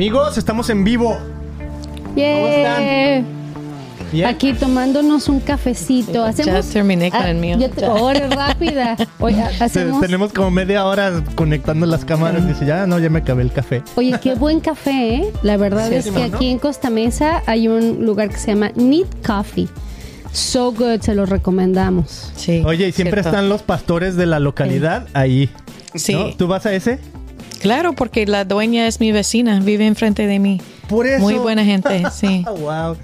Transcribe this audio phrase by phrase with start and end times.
[0.00, 1.16] Amigos, estamos en vivo.
[2.14, 3.22] Yeah.
[4.12, 4.26] Bien.
[4.26, 6.22] Aquí tomándonos un cafecito.
[6.22, 7.56] Hacemos, Ya terminé con Ah, el mío.
[7.58, 8.94] yo eres rápida.
[9.20, 10.02] Oye, Te- hacemos.
[10.02, 12.46] Tenemos como media hora conectando las cámaras.
[12.46, 13.82] Dice, ya no, ya me acabé el café.
[13.94, 15.32] Oye, qué buen café, ¿eh?
[15.42, 18.72] La verdad Sí, es que aquí en Costa Mesa hay un lugar que se llama
[18.74, 19.66] Neat Coffee.
[20.30, 22.32] So good, se los recomendamos.
[22.36, 22.62] Sí.
[22.66, 23.30] Oye, y siempre cierto.
[23.30, 25.48] están los pastores de la localidad ahí.
[25.94, 26.12] Sí.
[26.12, 26.34] ¿no?
[26.36, 26.98] ¿Tú vas a ese?
[27.60, 30.60] Claro, porque la dueña es mi vecina, vive enfrente de mí.
[30.88, 31.20] Por eso.
[31.20, 32.44] Muy buena gente, sí.
[32.58, 32.96] wow.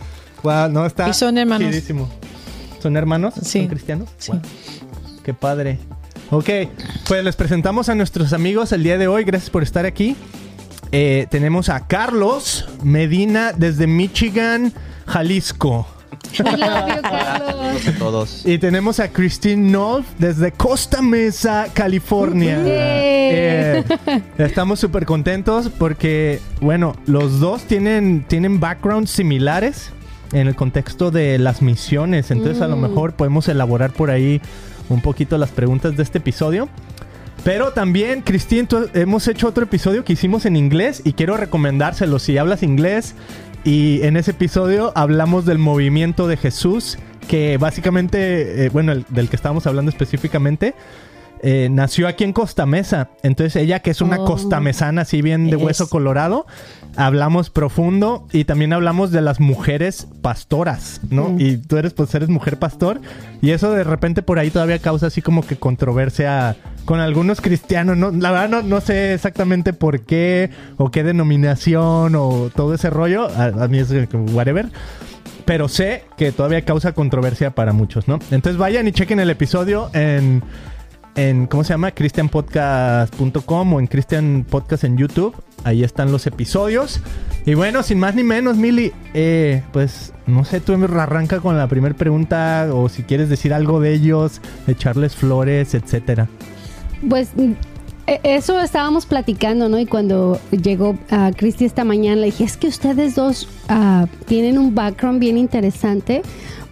[0.42, 1.08] Wow, no está.
[1.08, 1.70] Y son hermanos.
[1.70, 2.08] chidísimo.
[2.80, 3.34] ¿Son hermanos?
[3.42, 3.60] Sí.
[3.60, 4.08] ¿Son cristianos?
[4.18, 4.32] Sí.
[4.32, 4.40] Wow.
[5.24, 5.78] Qué padre.
[6.30, 6.48] Ok,
[7.06, 9.22] pues les presentamos a nuestros amigos el día de hoy.
[9.24, 10.16] Gracias por estar aquí.
[10.90, 14.72] Eh, tenemos a Carlos Medina desde Michigan,
[15.06, 15.86] Jalisco.
[16.38, 17.88] I love you, Carlos.
[17.88, 18.46] a todos.
[18.46, 22.58] Y tenemos a Christine Nolf desde Costa Mesa, California.
[22.64, 23.84] Eh,
[24.38, 29.90] estamos súper contentos porque, bueno, los dos tienen, tienen backgrounds similares
[30.32, 32.30] en el contexto de las misiones.
[32.30, 34.40] Entonces, a lo mejor podemos elaborar por ahí
[34.88, 36.68] un poquito las preguntas de este episodio.
[37.44, 42.18] Pero también, Christine, tú- hemos hecho otro episodio que hicimos en inglés y quiero recomendárselo
[42.20, 43.14] si hablas inglés.
[43.64, 49.28] Y en ese episodio hablamos del movimiento de Jesús, que básicamente, eh, bueno, el- del
[49.28, 50.74] que estábamos hablando específicamente,
[51.42, 53.10] eh, nació aquí en Costa Mesa.
[53.22, 54.24] Entonces ella, que es una Oh.
[54.24, 56.46] costamesana así bien de hueso Es- colorado,
[56.96, 61.30] hablamos profundo y también hablamos de las mujeres pastoras, ¿no?
[61.30, 61.40] Mm.
[61.40, 63.00] Y tú eres, pues eres mujer pastor
[63.40, 67.96] y eso de repente por ahí todavía causa así como que controversia con algunos cristianos,
[67.96, 68.10] ¿no?
[68.10, 73.28] La verdad no, no sé exactamente por qué o qué denominación o todo ese rollo,
[73.28, 74.66] a, a mí es como whatever.
[75.44, 78.20] Pero sé que todavía causa controversia para muchos, ¿no?
[78.30, 80.42] Entonces vayan y chequen el episodio en
[81.16, 81.90] en ¿cómo se llama?
[81.90, 85.34] christianpodcast.com o en Christian Podcast en YouTube.
[85.64, 87.00] Ahí están los episodios.
[87.46, 91.66] Y bueno, sin más ni menos, Mili, eh, pues no sé, tú arranca con la
[91.68, 96.28] primera pregunta o si quieres decir algo de ellos, echarles flores, etcétera.
[97.08, 97.30] Pues
[98.06, 99.78] e- eso estábamos platicando, ¿no?
[99.78, 104.58] Y cuando llegó a Cristi esta mañana, le dije, es que ustedes dos ah, tienen
[104.58, 106.22] un background bien interesante.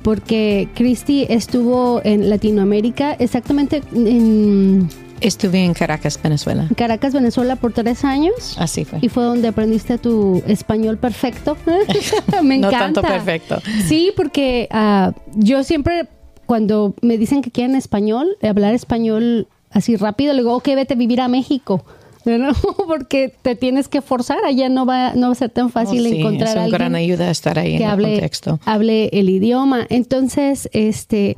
[0.02, 4.88] Porque Cristi estuvo en Latinoamérica, exactamente en
[5.20, 6.66] Estuve en Caracas, Venezuela.
[6.76, 8.56] Caracas, Venezuela, por tres años.
[8.58, 9.00] Así fue.
[9.02, 11.56] Y fue donde aprendiste tu español perfecto.
[12.42, 12.78] Me no encanta.
[12.78, 13.60] tanto perfecto.
[13.86, 16.08] Sí, porque ah, yo siempre,
[16.46, 20.96] cuando me dicen que quieren español, hablar español así rápido, le digo, ok, vete a
[20.96, 21.84] vivir a México.
[22.24, 22.52] ¿No?
[22.86, 26.10] Porque te tienes que forzar, allá no va, no va a ser tan fácil Oh,
[26.10, 28.60] sí, encontrar es una gran ayuda estar ahí que en el hable, contexto.
[28.64, 29.86] hable el idioma.
[29.88, 31.36] Entonces, este,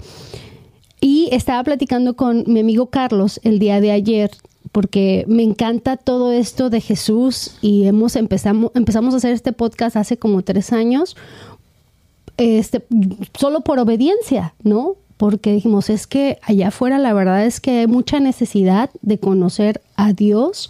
[1.00, 4.30] y estaba platicando con mi amigo Carlos el día de ayer
[4.70, 9.96] porque me encanta todo esto de Jesús y hemos empezamos, empezamos a hacer este podcast
[9.96, 11.14] hace como tres años
[12.38, 12.82] este,
[13.38, 14.96] solo por obediencia, ¿no?
[15.22, 19.80] Porque dijimos, es que allá afuera la verdad es que hay mucha necesidad de conocer
[19.94, 20.68] a Dios.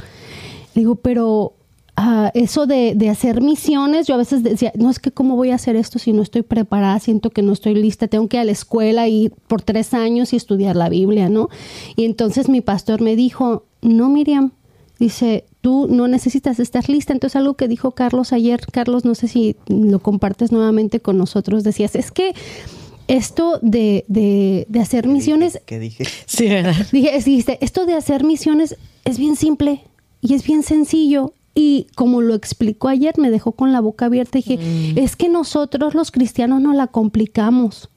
[0.75, 1.55] Digo, pero
[1.97, 5.53] ah, eso de, de hacer misiones, yo a veces decía, no es que cómo voy
[5.53, 8.43] a hacer esto si no estoy preparada, siento que no estoy lista, tengo que ir
[8.43, 11.49] a la escuela y ir por tres años y estudiar la Biblia, ¿no?
[11.97, 14.53] Y entonces mi pastor me dijo, no, Miriam,
[14.99, 17.15] dice, tú no necesitas estar lista.
[17.15, 21.65] Entonces algo que dijo Carlos ayer, Carlos, no sé si lo compartes nuevamente con nosotros,
[21.65, 22.35] decías, es que
[23.09, 26.05] esto de, de, de hacer misiones ¿Qué dije?
[26.27, 26.75] Sí, ¿verdad?
[26.93, 29.85] Dije, dijiste, esto de hacer misiones es bien simple
[30.21, 31.35] y es bien sencillo.
[31.55, 34.39] Y como lo explicó ayer, me dejó con la boca abierta.
[34.39, 34.59] Dije,
[34.97, 37.91] es que nosotros los cristianos no la complicamos.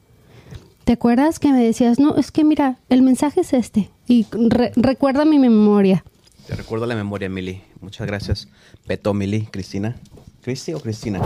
[0.84, 3.90] ¿Te acuerdas que me decías, no, es que mira, el mensaje es este?
[4.06, 6.04] Y re- recuerda mi memoria.
[6.46, 7.62] Te recuerdo la memoria, Mili.
[7.80, 8.48] Muchas gracias.
[8.86, 9.96] Beto, Mili, Cristina.
[10.42, 11.20] ¿Cristi o Cristina?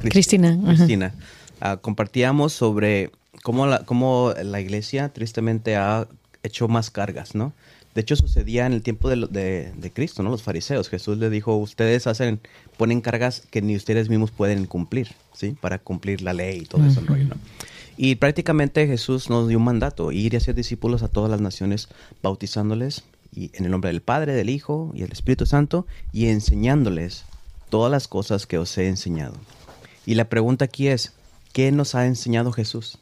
[0.00, 0.58] Cris- Cristina.
[0.66, 1.14] Cristina.
[1.60, 3.10] Ah, compartíamos sobre
[3.42, 6.06] cómo la, cómo la iglesia tristemente ha
[6.42, 7.52] hecho más cargas, ¿no?
[7.94, 10.30] De hecho, sucedía en el tiempo de, de- de Cristo, ¿no?
[10.30, 10.88] Los fariseos.
[10.88, 12.40] Jesús le dijo, ustedes hacen,
[12.76, 15.56] ponen cargas que ni ustedes mismos pueden cumplir, ¿sí?
[15.60, 17.36] Para cumplir la ley y todo eso el rollo, ¿no?
[17.96, 21.88] Y prácticamente Jesús nos dio un mandato, ir y hacer discípulos a todas las naciones,
[22.24, 27.24] bautizándoles y en el nombre del Padre, del Hijo y del Espíritu Santo, y enseñándoles
[27.70, 29.34] todas las cosas que os he enseñado.
[30.06, 31.12] Y la pregunta aquí es,
[31.52, 32.98] ¿qué nos ha enseñado Jesús?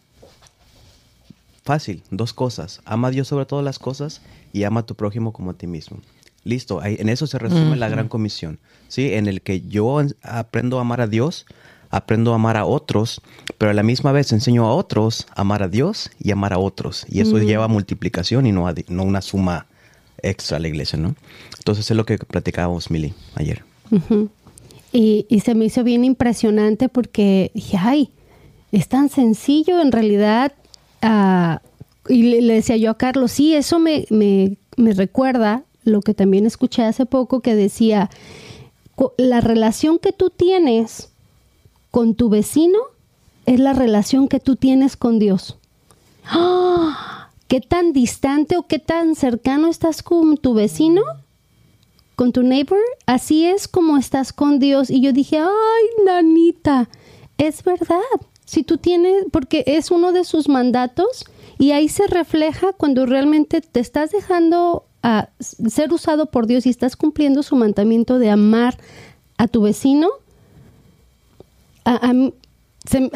[1.64, 2.80] Fácil, dos cosas.
[2.84, 4.20] Ama a Dios sobre todas las cosas
[4.52, 5.98] y ama a tu prójimo como a ti mismo.
[6.44, 9.12] Listo, ahí- en eso se resume la gran comisión, ¿sí?
[9.14, 11.46] En el que yo en- aprendo a amar a Dios,
[11.90, 13.20] aprendo a amar a otros,
[13.58, 16.58] pero a la misma vez enseño a otros a amar a Dios y amar a
[16.58, 17.06] otros.
[17.08, 19.66] Y eso lleva a multiplicación y no, a no una suma
[20.20, 21.14] extra a la iglesia, ¿no?
[21.58, 23.62] Entonces es lo que platicábamos, Mili, ayer.
[24.92, 28.10] Y, y se me hizo bien impresionante porque dije, ay,
[28.72, 30.52] es tan sencillo en realidad.
[31.02, 31.60] Ah,
[32.08, 36.46] y le, decía yo a Carlos, sí, eso me, me, me recuerda lo que también
[36.46, 38.10] escuché hace poco que decía,
[39.16, 41.10] la relación que tú tienes
[41.90, 42.78] con tu vecino
[43.46, 45.58] es la relación que tú tienes con Dios.
[46.24, 47.30] ¡Ah!
[47.48, 51.02] ¿Qué tan distante o qué tan cercano estás con tu vecino?
[52.16, 52.78] ¿Con tu neighbor?
[53.04, 54.88] Así es como estás con Dios.
[54.88, 56.88] Y yo dije, ay, nanita,
[57.36, 58.00] es verdad.
[58.52, 61.24] Si tú tienes, porque es uno de sus mandatos
[61.58, 66.68] y ahí se refleja cuando realmente te estás dejando a ser usado por Dios y
[66.68, 68.76] estás cumpliendo su mandamiento de amar
[69.38, 70.06] a tu vecino.
[71.86, 72.12] A-
[72.84, 73.08] se,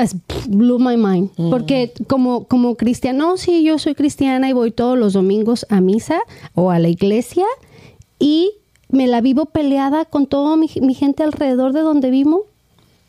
[0.49, 1.29] blew my mind.
[1.51, 5.83] Porque como, como cristiano, no, sí, yo soy cristiana y voy todos los domingos a
[5.83, 6.21] misa
[6.55, 7.45] o a la iglesia
[8.19, 8.53] y
[8.89, 12.47] me la vivo peleada con toda mi, mi gente alrededor de donde vivo.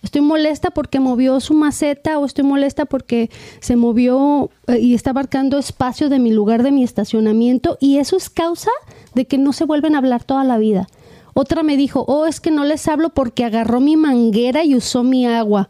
[0.08, 5.10] Estoy molesta porque movió su maceta o estoy molesta porque se movió eh, y está
[5.10, 8.72] abarcando espacio de mi lugar de mi estacionamiento y eso es causa
[9.16, 10.88] de que no se vuelven a hablar toda la vida.
[11.34, 15.04] Otra me dijo, oh, es que no les hablo porque agarró mi manguera y usó
[15.04, 15.68] mi agua.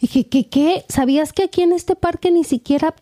[0.00, 0.84] Dije, ¿qué, qué?
[0.88, 2.94] ¿Sabías que aquí en este parque ni siquiera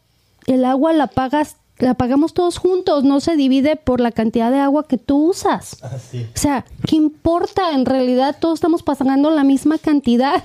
[0.46, 3.04] el agua la pagas, la pagamos todos juntos?
[3.04, 5.76] No se divide por la cantidad de agua que tú usas.
[5.82, 7.72] O sea, ¿qué importa?
[7.74, 10.42] En realidad todos estamos pagando la misma cantidad.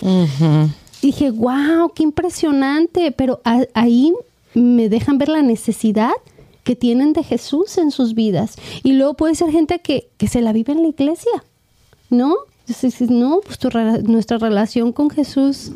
[1.02, 3.12] Dije, wow, qué impresionante.
[3.12, 4.12] Pero a- ahí
[4.54, 6.12] me dejan ver la necesidad
[6.62, 8.56] que tienen de Jesús en sus vidas.
[8.82, 11.44] Y luego puede ser gente que, que se la vive en la iglesia,
[12.10, 12.36] ¿no?
[12.60, 15.72] Entonces, dices, no, pues tu rela- nuestra relación con Jesús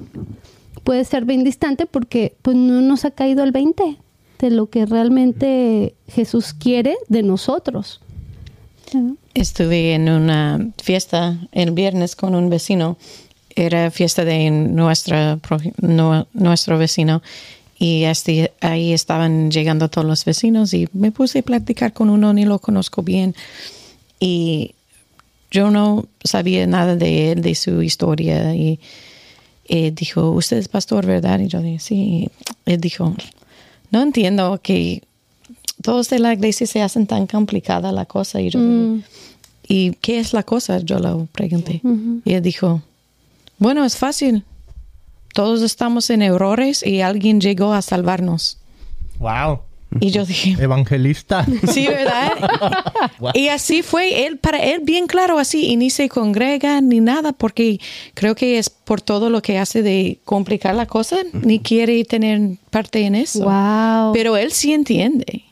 [0.85, 3.99] puede ser bien distante porque pues no nos ha caído el 20
[4.39, 8.01] de lo que realmente Jesús quiere de nosotros.
[8.95, 9.17] ¿no?
[9.35, 12.97] Estuve en una fiesta el viernes con un vecino.
[13.55, 15.39] Era fiesta de nuestra,
[15.81, 17.23] no- nuestro vecino.
[17.81, 18.05] Y
[18.61, 22.59] ahí estaban llegando todos los vecinos y me puse a platicar con uno, ni lo
[22.59, 23.35] conozco bien.
[24.19, 24.75] Y
[25.51, 28.55] yo no sabía nada de él, de su historia.
[28.55, 28.81] Y
[29.69, 31.39] él dijo, usted es pastor, ¿verdad?
[31.41, 32.31] Y yo dije, sí.
[32.67, 33.15] Él dijo,
[33.91, 35.03] no entiendo que
[35.83, 38.41] todos de la iglesia se hacen tan complicada la cosa.
[38.41, 39.05] Y yo dije,
[39.67, 40.79] ¿y qué es la cosa?
[40.79, 41.81] Yo lo pregunté.
[42.25, 42.83] Y él dijo,
[43.59, 44.45] bueno, es fácil.
[45.35, 48.59] Todos estamos en errores y alguien llegó a salvarnos.
[49.19, 49.61] Wow.
[50.01, 51.47] Y yo dije, Evangelista.
[51.73, 52.33] Sí, ¿verdad?
[53.35, 57.33] Y así fue, él, para él bien claro así, y ni se congrega ni nada,
[57.33, 57.81] porque
[58.15, 62.59] creo que es por todo lo que hace de complicar la cosa, ni quiere tener
[62.71, 63.45] parte en eso.
[63.45, 64.13] Wow.
[64.13, 65.45] Pero él sí entiende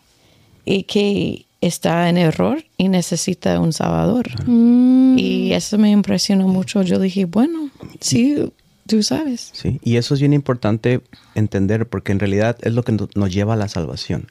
[0.64, 4.28] y que está en error y necesita un salvador.
[4.46, 5.18] Mm.
[5.18, 6.82] Y eso me impresionó mucho.
[6.82, 8.36] Yo dije, bueno, sí,
[8.86, 9.50] tú sabes.
[9.52, 11.00] Sí, y eso es bien importante
[11.34, 14.28] entender porque en realidad es lo que no- nos lleva a la salvación.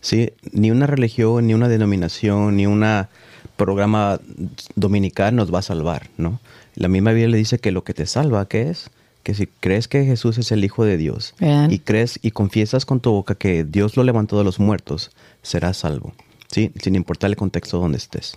[0.00, 0.32] ¿sí?
[0.52, 2.84] Ni una religión, ni una denominación, ni un
[3.56, 4.20] programa
[4.74, 6.40] dominical nos va a salvar, ¿no?
[6.74, 8.90] La misma Biblia dice que lo que te salva, ¿qué es?
[9.22, 11.34] Que si crees que Jesús es el Hijo de Dios
[11.70, 15.10] y crees y confiesas con tu boca que Dios lo levantó de los muertos,
[15.42, 16.12] serás salvo,
[16.52, 16.70] ¿sí?
[16.82, 18.36] Sin importar el contexto donde estés.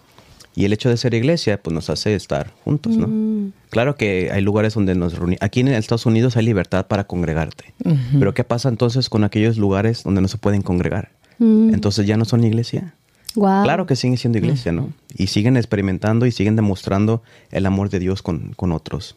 [0.57, 3.51] Y el hecho de ser iglesia, pues nos hace estar juntos, ¿no?
[3.69, 5.37] Claro que hay lugares donde nos reunimos.
[5.43, 7.75] Aquí en Estados Unidos hay libertad para congregarte.
[8.17, 11.11] Pero ¿qué pasa entonces con aquellos lugares donde no se pueden congregar?
[11.39, 12.95] Entonces ya no son iglesia.
[13.35, 13.65] Wow.
[13.65, 14.91] Claro que siguen siendo iglesia, ¿no?
[15.15, 19.15] Y siguen experimentando y siguen demostrando el amor de Dios con, con otros.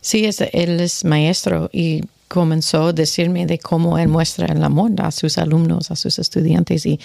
[0.00, 4.92] Sí, es, él es maestro y comenzó a decirme de cómo él muestra el amor
[4.98, 6.86] a sus alumnos, a sus estudiantes.
[6.86, 7.00] Y,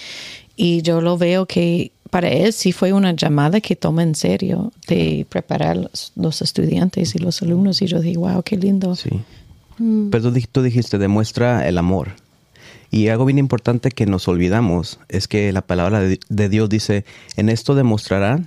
[0.54, 4.70] y yo lo veo que para él sí fue una llamada que toma en serio
[4.86, 7.80] de preparar los, los estudiantes y los alumnos.
[7.80, 8.94] Y yo dije, wow, qué lindo.
[8.96, 9.08] Sí.
[10.10, 12.10] Pero tú, di- tú dijiste, demuestra el amor.
[12.90, 17.06] Y algo bien importante que nos olvidamos es que la palabra de, de Dios dice,
[17.36, 18.46] en esto demostrarán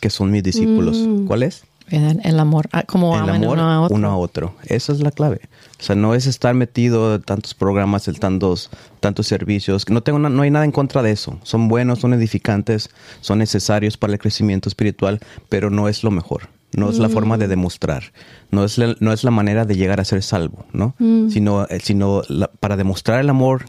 [0.00, 0.96] que son mis discípulos.
[1.26, 1.64] ¿Cuál es?
[1.92, 2.16] ¿Verdad?
[2.24, 3.94] El amor, ah, como el aman amor uno a otro.
[3.96, 4.54] uno a otro.
[4.64, 5.42] Esa es la clave.
[5.78, 8.70] O sea, no es estar metido en tantos programas, en tantos,
[9.00, 9.84] tantos servicios.
[9.90, 11.38] No, tengo no hay nada en contra de eso.
[11.42, 12.88] Son buenos, son edificantes,
[13.20, 16.48] son necesarios para el crecimiento espiritual, pero no es lo mejor.
[16.74, 18.04] No es la forma de demostrar.
[18.50, 20.94] No es la, no es la manera de llegar a ser salvo, ¿no?
[21.30, 23.66] Sino, eh, sino la- para demostrar el amor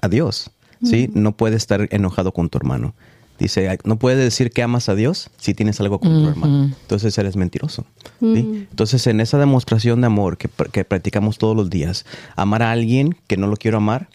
[0.00, 0.50] a Dios,
[0.82, 1.10] ¿sí?
[1.12, 2.94] No puedes estar enojado con tu hermano.
[3.38, 6.64] Dice, "Ay, no puedes decir que amas a Dios si tienes algo con tu hermano.
[6.80, 7.84] Entonces eres mentiroso.
[8.20, 8.66] ¿sí?
[8.70, 13.16] Entonces, en esa demostración de amor que, que practicamos todos los días, amar a alguien
[13.26, 14.08] que no lo quiero amar,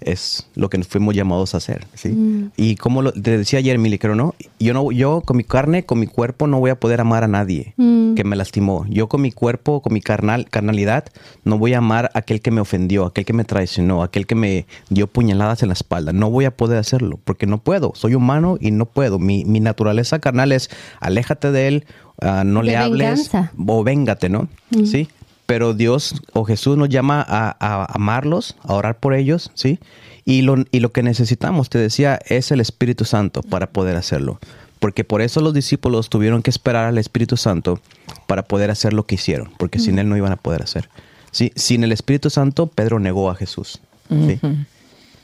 [0.00, 2.50] es lo que fuimos llamados a hacer, ¿sí?
[2.56, 4.34] Y como lo, te decía ayer, Mili, creo, ¿no?
[4.60, 7.28] Yo, no, yo con mi carne, con mi cuerpo, no voy a poder amar a
[7.28, 8.84] nadie que me lastimó.
[8.88, 11.04] Yo con mi cuerpo, con mi carnal, carnalidad,
[11.44, 14.34] no voy a amar a aquel que me ofendió, aquel que me traicionó, aquel que
[14.34, 16.12] me dio puñaladas en la espalda.
[16.12, 17.92] No voy a poder hacerlo, porque no puedo.
[17.94, 19.18] Soy humano y no puedo.
[19.18, 20.70] Mi, mi naturaleza carnal es,
[21.00, 21.86] aléjate de él,
[22.20, 22.98] ah, no De le hables,
[23.30, 23.52] venganza.
[23.66, 24.48] o véngate, ¿no?
[24.84, 25.08] Sí.
[25.46, 29.78] Pero Dios o Jesús nos llama a, a amarlos, a orar por ellos, ¿sí?
[30.24, 34.38] Y lo, y lo que necesitamos, te decía, es el Espíritu Santo para poder hacerlo.
[34.78, 37.80] Porque por eso los discípulos tuvieron que esperar al Espíritu Santo
[38.26, 40.88] para poder hacer lo que hicieron, porque sin Él no iban a poder hacer.
[41.30, 43.80] Sí, sin el Espíritu Santo, Pedro negó a Jesús.
[44.08, 44.38] ¿sí?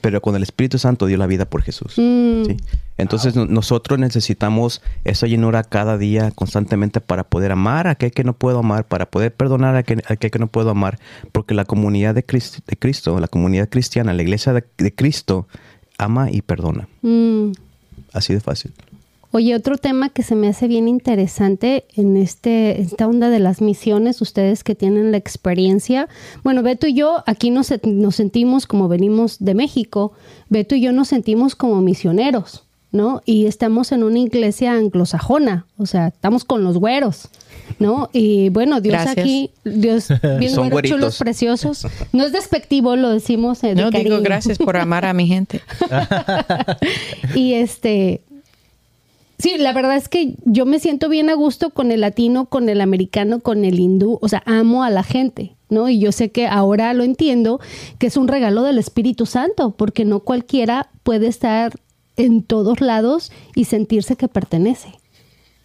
[0.00, 1.95] Pero con el Espíritu Santo dio la vida por Jesús.
[1.97, 2.45] Mm.
[2.45, 2.57] ¿sí?
[2.97, 8.25] Entonces no- nosotros necesitamos esa llenura cada día constantemente para poder amar a aquel que
[8.25, 10.99] no puedo amar, para poder perdonar a aquel, a aquel que no puedo amar,
[11.33, 15.47] porque la comunidad de Cristo, de Cristo, la comunidad cristiana, la iglesia de, de Cristo,
[15.99, 16.88] ama y perdona.
[17.02, 17.52] Mm.
[18.12, 18.73] Así de fácil.
[19.33, 23.61] Oye, otro tema que se me hace bien interesante en este, esta onda de las
[23.61, 26.09] misiones, ustedes que tienen la experiencia.
[26.43, 30.13] Bueno, Beto y yo aquí nos, nos sentimos como venimos de México,
[30.49, 33.23] Beto y yo nos sentimos como misioneros, ¿no?
[33.25, 37.29] Y estamos en una iglesia anglosajona, o sea, estamos con los güeros,
[37.79, 38.11] ¿no?
[38.13, 39.19] Y bueno, Dios Gracias.
[39.19, 40.09] aquí, Dios,
[40.41, 41.87] bien Son chulos, preciosos.
[42.13, 44.11] No es despectivo, lo decimos eh, de No cariño.
[44.11, 45.61] digo gracias por amar a mi gente.
[47.37, 48.23] Y este,
[49.40, 52.68] sí, la verdad es que yo me siento bien a gusto con el latino, con
[52.68, 55.88] el americano, con el hindú, o sea, amo a la gente, ¿no?
[55.88, 57.61] Y yo sé que ahora lo entiendo,
[57.99, 61.73] que es un regalo del Espíritu Santo, porque no cualquiera puede estar
[62.16, 64.92] en todos lados y sentirse que pertenece.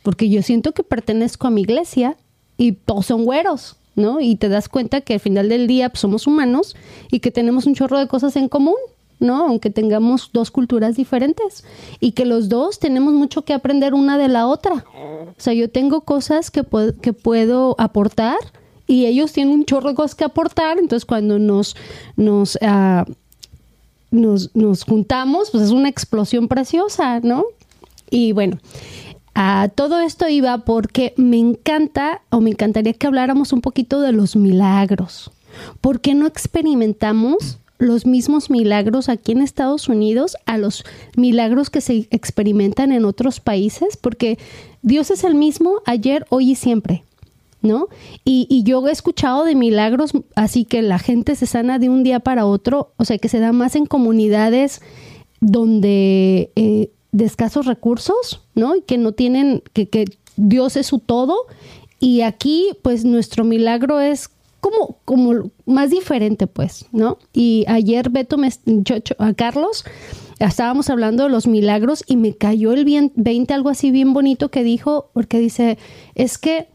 [0.04, 2.18] Porque yo siento que pertenezco a mi iglesia
[2.58, 4.22] y todos son güeros, ¿no?
[4.22, 6.76] Y te das cuenta que al final del día pues, somos humanos
[7.12, 8.76] y que tenemos un chorro de cosas en común,
[9.20, 9.48] ¿no?
[9.48, 11.64] Aunque tengamos dos culturas diferentes
[12.00, 14.86] y que los dos tenemos mucho que aprender una de la otra.
[14.96, 18.38] O sea, yo tengo cosas que puedo, que puedo aportar
[18.88, 21.76] y ellos tienen un chorro de cosas que aportar, entonces cuando nos,
[22.16, 23.06] nos, ah,
[24.12, 27.46] nos, nos juntamos, pues es una explosión preciosa, ¿no?
[28.10, 28.60] Y bueno,
[29.34, 34.12] a todo esto iba porque me encanta o me encantaría que habláramos un poquito de
[34.12, 35.32] los milagros.
[35.82, 40.84] ¿Por qué no experimentamos los mismos milagros aquí en Estados Unidos a los
[41.16, 43.98] milagros que se experimentan en otros países?
[43.98, 44.38] Porque
[44.82, 47.04] Dios es el mismo ayer, hoy y siempre.
[47.62, 47.88] ¿no?
[48.24, 52.04] Y, y yo he escuchado de milagros, así que la gente se sana de un
[52.04, 54.82] día para otro, o sea, que se da más en comunidades
[55.42, 58.76] donde eh, de escasos recursos, ¿no?
[58.76, 61.36] Y que no tienen, que, que Dios es su todo.
[62.00, 64.30] Y aquí, pues, nuestro milagro es
[64.66, 67.20] como, como más diferente, pues, ¿no?
[67.34, 68.50] Y ayer Beto me,
[69.20, 69.86] a Carlos,
[70.40, 74.50] estábamos hablando de los milagros y me cayó el bien, 20, algo así bien bonito
[74.50, 75.78] que dijo, porque dice,
[76.16, 76.68] es que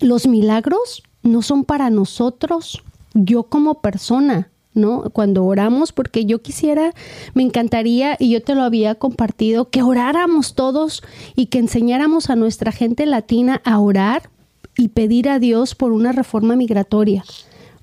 [0.00, 2.82] los milagros no son para nosotros,
[3.12, 5.10] yo como persona, ¿no?
[5.10, 6.94] Cuando oramos, porque yo quisiera,
[7.34, 11.02] me encantaría, y yo te lo había compartido, que oráramos todos
[11.36, 14.30] y que enseñáramos a nuestra gente latina a orar
[14.76, 17.24] y pedir a Dios por una reforma migratoria,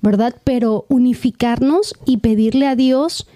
[0.00, 0.34] ¿verdad?
[0.44, 3.26] Pero unificarnos y pedirle a Dios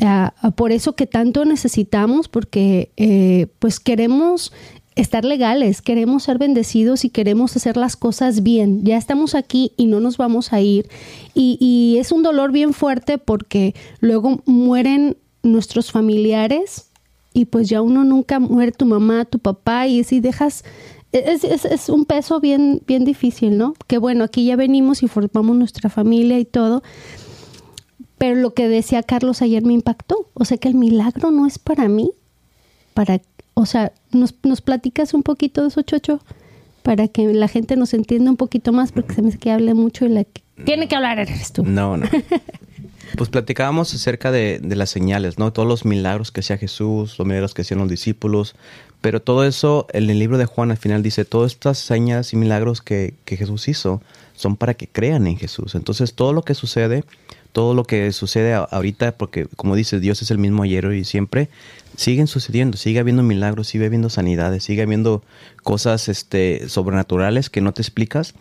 [0.00, 4.52] ah, por eso que tanto necesitamos, porque eh, pues queremos
[4.96, 8.84] estar legales, queremos ser bendecidos y queremos hacer las cosas bien.
[8.84, 10.88] Ya estamos aquí y no nos vamos a ir.
[11.34, 16.90] Y, y es un dolor bien fuerte porque luego mueren nuestros familiares
[17.32, 20.64] y pues ya uno nunca muere tu mamá, tu papá y si dejas...
[21.12, 23.74] Es, es- es un peso bien, bien difícil, ¿no?
[23.86, 26.82] Que bueno, aquí ya venimos y formamos nuestra familia y todo.
[28.18, 30.28] Pero lo que decía Carlos ayer me impactó.
[30.34, 32.12] O sea que el milagro no es para mí,
[32.94, 33.20] para,
[33.54, 36.20] o sea, nos, nos platicas un poquito de eso, Chocho,
[36.82, 39.74] para que la gente nos entienda un poquito más, porque se me hace que hable
[39.74, 41.64] mucho y la que tiene que hablar eres tú.
[41.64, 42.06] No, no.
[43.16, 45.52] Pues platicábamos acerca de, de las señales, ¿no?
[45.52, 48.54] Todos los milagros que hacía Jesús, los milagros que hacían los discípulos,
[49.00, 52.36] pero todo eso, en el libro de Juan al final dice, todas estas señas y
[52.36, 54.02] milagros que, que Jesús hizo
[54.34, 55.74] son para que crean en Jesús.
[55.74, 57.04] Entonces todo lo que sucede,
[57.52, 61.04] todo lo que sucede ahorita, porque como dice, Dios es el mismo ayer hoy y
[61.04, 61.48] siempre,
[61.96, 65.22] siguen sucediendo, sigue habiendo milagros, sigue habiendo sanidades, sigue habiendo
[65.62, 68.34] cosas este, sobrenaturales que no te explicas,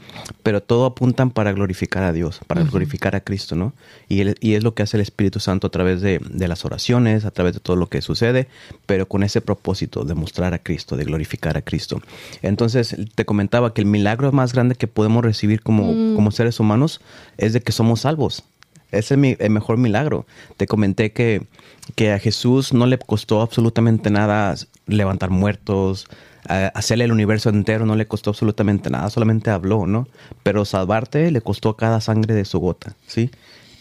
[0.43, 3.73] pero todo apuntan para glorificar a Dios, para glorificar a Cristo, ¿no?
[4.07, 6.63] Y, él- y es lo que hace el Espíritu Santo a través de, de las
[6.63, 8.47] oraciones, a través de todo lo que sucede,
[8.85, 12.01] pero con ese propósito de mostrar a Cristo, de glorificar a Cristo.
[12.41, 17.01] Entonces, te comentaba que el milagro más grande que podemos recibir como, como seres humanos
[17.37, 18.43] es de que somos salvos.
[18.91, 20.25] Ese es mi, el mejor milagro.
[20.57, 21.47] Te comenté que,
[21.95, 24.55] que a Jesús no le costó absolutamente nada
[24.87, 26.07] levantar muertos,
[26.47, 30.07] hacerle el universo entero no le costó absolutamente nada, solamente habló, ¿no?
[30.43, 33.29] Pero salvarte le costó cada sangre de su gota, ¿sí?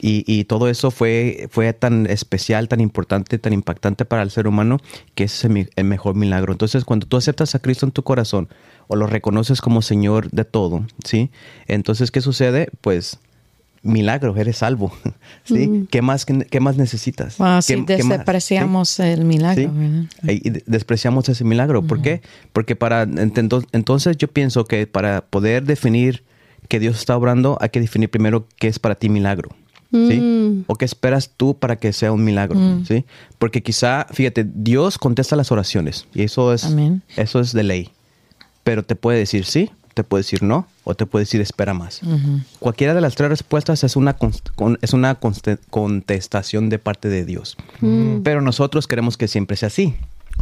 [0.00, 4.46] Y, y, todo eso fue, fue tan especial, tan importante, tan impactante para el ser
[4.46, 4.78] humano,
[5.16, 6.52] que ese es el, mejor milagro.
[6.52, 8.48] Entonces, cuando tú aceptas a Cristo en tu corazón
[8.86, 11.30] o lo reconoces como Señor de todo, ¿sí?
[11.66, 12.68] Entonces, ¿qué sucede?
[12.80, 13.18] Pues
[13.88, 14.92] milagro, eres salvo.
[15.44, 15.66] ¿sí?
[15.66, 15.86] Mm.
[15.86, 17.36] ¿Qué, más, qué, más necesitas?
[17.66, 19.70] despreciamos el milagro.
[20.22, 21.82] Y despreciamos ese milagro.
[21.82, 22.22] ¿Por qué?
[22.52, 26.24] Porque para entonces yo pienso que para poder definir
[26.68, 29.50] que Dios está obrando, hay que definir primero qué es para ti milagro.
[29.90, 30.20] ¿Sí?
[30.20, 30.64] Mm.
[30.66, 32.84] O qué esperas tú para que sea un milagro, mm.
[32.84, 33.06] ¿sí?
[33.38, 36.68] Porque quizá, fíjate, Dios contesta las oraciones y eso es,
[37.16, 37.90] eso es de ley.
[38.64, 42.02] Pero te puede decir sí te puede decir no o te puede decir espera más.
[42.60, 44.16] Cualquiera de las tres respuestas es una,
[44.80, 47.56] es una contestación de parte de Dios.
[47.80, 48.20] Mm.
[48.22, 49.96] Pero nosotros queremos que siempre sea así,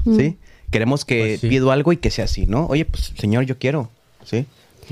[0.05, 0.17] mm.
[0.17, 0.37] ¿sí?
[0.71, 2.67] Queremos que pues pido algo y que sea así, ¿no?
[2.67, 3.89] Oye, pues Señor, yo quiero,
[4.25, 4.45] ¿sí?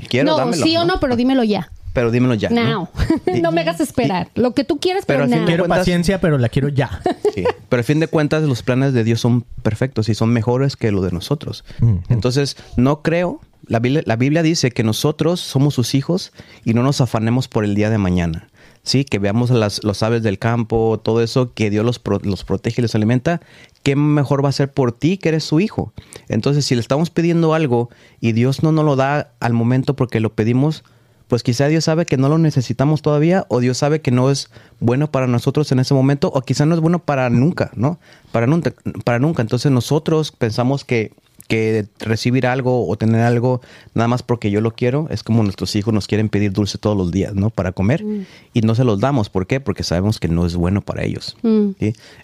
[0.09, 1.71] Quiero, no, sí o no, pero dímelo ya.
[1.95, 2.49] Pero dímelo ya.
[2.49, 2.89] No,
[3.41, 4.29] no, me hagas esperar.
[4.35, 7.01] Lo que tú quieres, pero, pero Quiero paciencia, pero la quiero ya.
[7.33, 7.43] Sí.
[7.67, 10.89] Pero al fin de cuentas, los planes de Dios son perfectos y son mejores que
[10.91, 11.65] los de nosotros.
[12.07, 16.31] Entonces, no creo la Biblia, dice que nosotros somos sus hijos
[16.63, 18.47] y no nos afanemos por el día de mañana.
[18.83, 22.81] Sí, que veamos las, los aves del campo, todo eso, que Dios los, los protege
[22.81, 23.41] y los alimenta.
[23.83, 25.91] ¿Qué mejor va a ser por ti que eres su hijo?
[26.29, 27.89] Entonces, si le estamos pidiendo algo
[28.21, 30.83] y Dios no nos lo da al momento porque lo pedimos,
[31.27, 34.49] pues quizá Dios sabe que no lo necesitamos todavía o Dios sabe que no es
[34.79, 37.99] bueno para nosotros en ese momento o quizá no es bueno para nunca, ¿no?
[38.31, 38.73] Para nunca.
[39.03, 39.41] Para nunca.
[39.41, 41.11] Entonces nosotros pensamos que
[41.47, 43.61] que recibir algo o tener algo
[43.93, 46.97] nada más porque yo lo quiero es como nuestros hijos nos quieren pedir dulce todos
[46.97, 47.49] los días, ¿no?
[47.49, 48.25] Para comer mm.
[48.53, 49.29] y no se los damos.
[49.29, 49.59] ¿Por qué?
[49.59, 51.37] Porque sabemos que no es bueno para ellos.
[51.43, 51.71] Mm.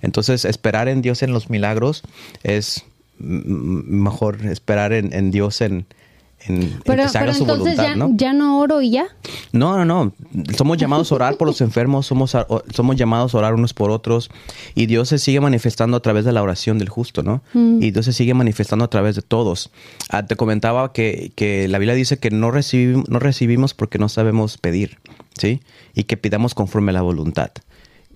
[0.02, 2.04] Entonces, esperar en Dios en los milagros
[2.44, 2.84] es
[3.20, 5.86] mejor esperar en Dios en,
[6.86, 8.12] pero, entonces ya, ¿no?
[8.16, 9.08] ya no oro y ya.
[9.52, 10.14] No, no, no.
[10.58, 12.36] Somos llamados a orar por los enfermos, somos,
[12.74, 14.30] somos llamados a orar unos por otros
[14.76, 17.42] y Dios se sigue manifestando a través de la oración del justo, ¿no?
[17.54, 17.82] Mm.
[17.82, 19.72] Y Dios se sigue manifestando a través de todos.
[20.10, 24.10] Ah, te comentaba que, que, la Biblia dice que no recibimos, no recibimos porque no
[24.10, 25.00] sabemos pedir,
[25.38, 25.62] ¿sí?
[25.94, 27.52] Y que pidamos conforme a la voluntad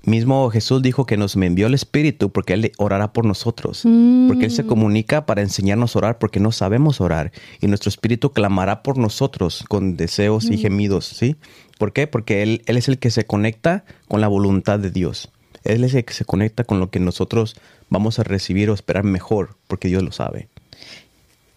[0.05, 3.83] mismo Jesús dijo que nos envió el Espíritu porque Él orará por nosotros.
[4.27, 4.67] Porque Él se mm.
[4.67, 7.31] comunica para enseñarnos a orar porque no sabemos orar.
[7.61, 10.59] Y nuestro Espíritu clamará por nosotros con deseos y mm.
[10.59, 11.35] gemidos, ¿sí?
[11.77, 12.07] ¿Por qué?
[12.07, 15.29] Porque él, él es el que se conecta con la voluntad de Dios.
[15.63, 17.55] Él es el que se conecta con lo que nosotros
[17.89, 20.47] vamos a recibir o esperar mejor, porque Dios lo sabe.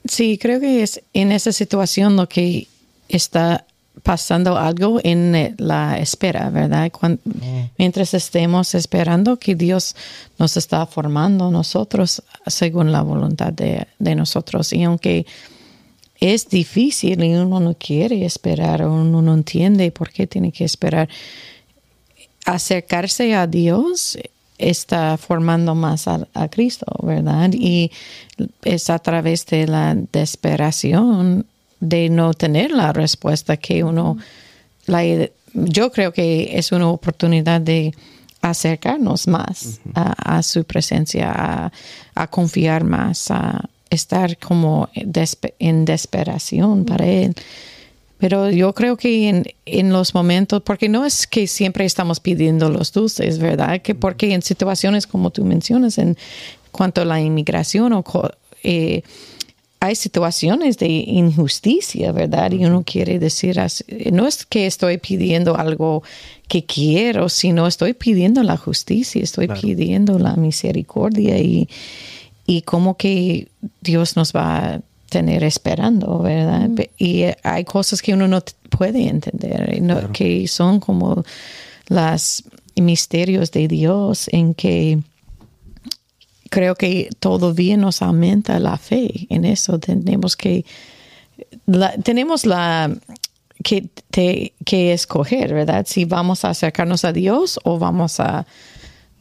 [0.05, 2.67] Sí, creo que es en esa situación lo que
[3.09, 3.67] está
[4.03, 6.91] pasando algo en eh, la espera, ¿verdad?
[7.01, 7.41] Mm.
[7.77, 9.95] Mientras estemos esperando que Dios
[10.39, 14.73] nos está formando nosotros según la voluntad de, nosotros.
[14.73, 15.27] Y aunque
[16.21, 20.65] es difícil y uno no quiere esperar o uno no entiende por qué tiene que
[20.65, 21.09] esperar,
[22.45, 24.19] acercarse a Dios
[24.57, 27.51] está formando más a, a Cristo, ¿verdad?
[27.53, 27.93] Y
[28.65, 31.47] es a través de la desesperación
[31.81, 34.19] de no tener la respuesta que uno,
[34.87, 35.03] la,
[35.55, 37.95] yo creo que es una oportunidad de
[38.41, 41.71] acercarnos más a, su presencia,
[42.15, 47.35] a, confiar más, a estar como en desesperación para Él.
[48.19, 52.69] Pero yo creo que en, en, los momentos, porque no es que siempre estamos pidiendo
[52.69, 53.81] los dulces, ¿verdad?
[53.81, 56.17] Que porque en situaciones como tú mencionas, en
[56.73, 58.05] cuanto a la inmigración o
[58.63, 59.03] eh,
[59.81, 62.51] hay situaciones de injusticia, ¿verdad?
[62.53, 66.03] Y uno quiere decir, así, no es que estoy pidiendo algo
[66.49, 71.69] que quiero, sino estoy pidiendo la justicia, estoy pidiendo la misericordia y,
[72.47, 73.49] y como que
[73.81, 76.71] Dios nos va a tener esperando, ¿verdad?
[76.99, 79.81] Y hay cosas que uno no puede entender,
[80.13, 81.25] que son como
[81.89, 82.45] los
[82.77, 84.99] misterios de Dios en que
[86.51, 89.79] creo que todavía nos aumenta la fe en eso.
[89.79, 90.65] Tenemos que,
[92.03, 92.95] tenemos la
[93.63, 93.89] que,
[94.65, 95.87] que escoger, ¿verdad?
[95.89, 98.47] Si vamos a acercarnos a Dios o vamos a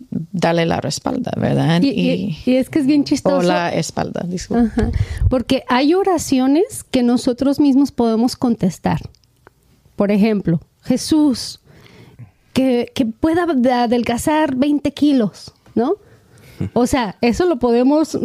[0.09, 1.81] darle la respalda, ¿verdad?
[1.81, 3.37] Y, es que es bien chistoso.
[3.37, 4.91] O la espalda, disculpa.
[5.29, 9.01] Porque hay oraciones que nosotros mismos podemos contestar.
[9.95, 11.59] Por ejemplo, Jesús,
[12.53, 13.47] que, que pueda
[13.83, 15.95] adelgazar 20 kilos, ¿no?
[16.73, 18.17] O sea, eso lo podemos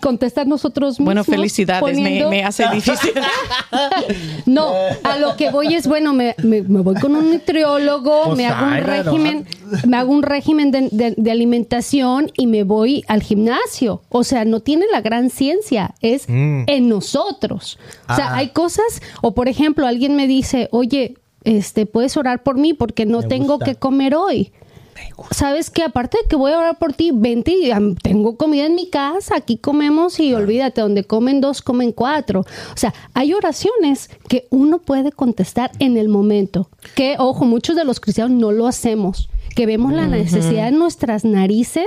[0.00, 1.04] contestar nosotros mismos.
[1.04, 3.12] Bueno, felicidades, me, poniendo- me hace difícil.
[4.46, 4.72] No,
[5.04, 8.46] a lo que voy es, bueno, me, me- me voy con un nutriólogo, Pues, me
[8.46, 9.46] hago un régimen,
[9.86, 14.02] me hago un régimen de, de- de alimentación y me voy al gimnasio.
[14.08, 16.64] O sea, no tiene la gran ciencia, es Mm.
[16.66, 17.78] en nosotros.
[18.08, 18.36] O sea, Ah.
[18.38, 23.06] hay cosas, o por ejemplo, alguien me dice, oye, este, puedes orar por mí porque
[23.06, 23.64] no Me tengo gusta.
[23.66, 24.52] que comer hoy.
[25.30, 25.82] ¿Sabes qué?
[25.82, 27.70] Aparte de que voy a orar por ti, vente y
[28.02, 32.40] tengo comida en mi casa, aquí comemos y olvídate, donde comen dos, comen cuatro.
[32.40, 36.68] O sea, hay oraciones que uno puede contestar en el momento.
[36.94, 39.28] Que, ojo, muchos de los cristianos no lo hacemos.
[39.54, 41.84] Que vemos la necesidad en nuestras narices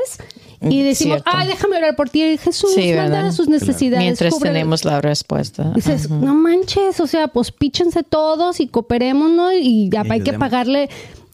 [0.62, 1.32] y decimos, Cierto.
[1.34, 4.04] ay, déjame orar por ti, Jesús, Sí, manda sus necesidades.
[4.04, 4.54] Mientras cúbrele".
[4.54, 5.72] tenemos la respuesta.
[5.76, 9.52] Dices, no manches, o sea, pues píchense todos y cooperemos, ¿no?
[9.52, 10.90] Y ya Y hay que pagarle,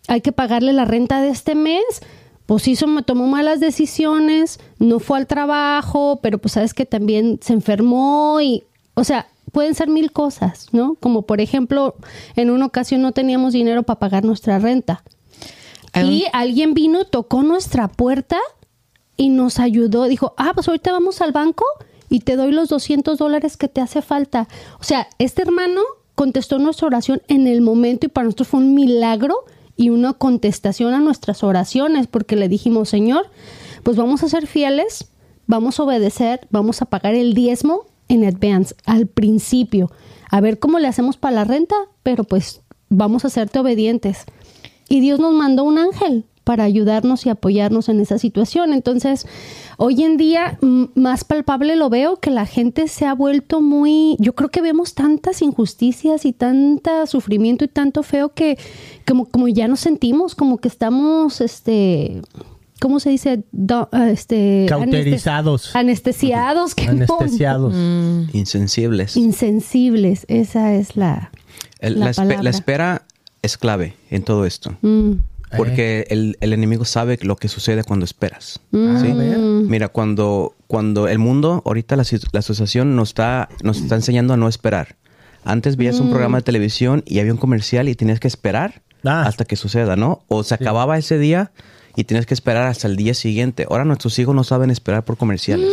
[0.08, 1.84] hay que pagarle la renta de este mes.
[2.46, 7.40] Pues hizo, me tomó malas decisiones, no fue al trabajo, pero pues sabes que también
[7.42, 10.96] se enfermó y, o sea, pueden ser mil cosas, ¿no?
[10.96, 11.96] Como por ejemplo,
[12.36, 15.04] en una ocasión no teníamos dinero para pagar nuestra renta.
[15.94, 18.38] Y alguien vino, tocó nuestra puerta
[19.18, 20.06] y nos ayudó.
[20.06, 21.66] Dijo, ah, pues ahorita vamos al banco
[22.10, 24.48] y te doy los 200 dólares que te hace falta.
[24.80, 25.82] O sea, este hermano
[26.16, 29.46] contestó nuestra oración en el momento y para nosotros fue un milagro
[29.82, 33.26] y una contestación a nuestras oraciones porque le dijimos, Señor,
[33.82, 35.08] pues vamos a ser fieles,
[35.48, 39.92] vamos a obedecer, vamos a pagar el diezmo en advance, al principio.
[40.30, 44.26] A ver cómo le hacemos para la renta, pero pues vamos a serte obedientes.
[44.88, 48.74] Y Dios nos mandó un ángel para ayudarnos y apoyarnos en esa situación.
[48.74, 49.28] Entonces,
[49.78, 54.16] hoy en día mm, más palpable lo veo que la gente se ha vuelto muy,
[54.20, 58.58] yo creo que vemos tantas injusticias y tanta sufrimiento y tanto feo que
[59.08, 62.22] como, como ya nos sentimos, como que estamos, este,
[62.80, 63.44] ¿cómo se dice?
[63.52, 65.76] Do- este, Cauterizados.
[65.76, 66.74] Anestesiados.
[66.74, 67.76] que no- Anestesiados.
[68.34, 69.16] Insensibles.
[69.16, 70.26] insensibles.
[70.28, 71.32] Esa es la,
[71.80, 72.44] El- la la, espe- palabra.
[72.44, 73.06] la espera
[73.44, 74.76] es clave en todo esto.
[74.82, 75.12] Mm.
[75.58, 78.60] Porque el, el enemigo sabe lo que sucede cuando esperas.
[78.72, 79.68] Mm.
[79.68, 84.38] Mira, cuando, cuando el mundo, ahorita la, la asociación nos está, nos está enseñando a
[84.38, 84.96] no esperar.
[85.44, 86.04] Antes veías Mm.
[86.04, 89.24] un programa de televisión y había un comercial y tenías que esperar Ah.
[89.26, 90.24] hasta que suceda, ¿no?
[90.28, 91.52] O se acababa ese día
[91.96, 93.66] y tienes que esperar hasta el día siguiente.
[93.70, 95.70] Ahora nuestros hijos no saben esperar por comerciales,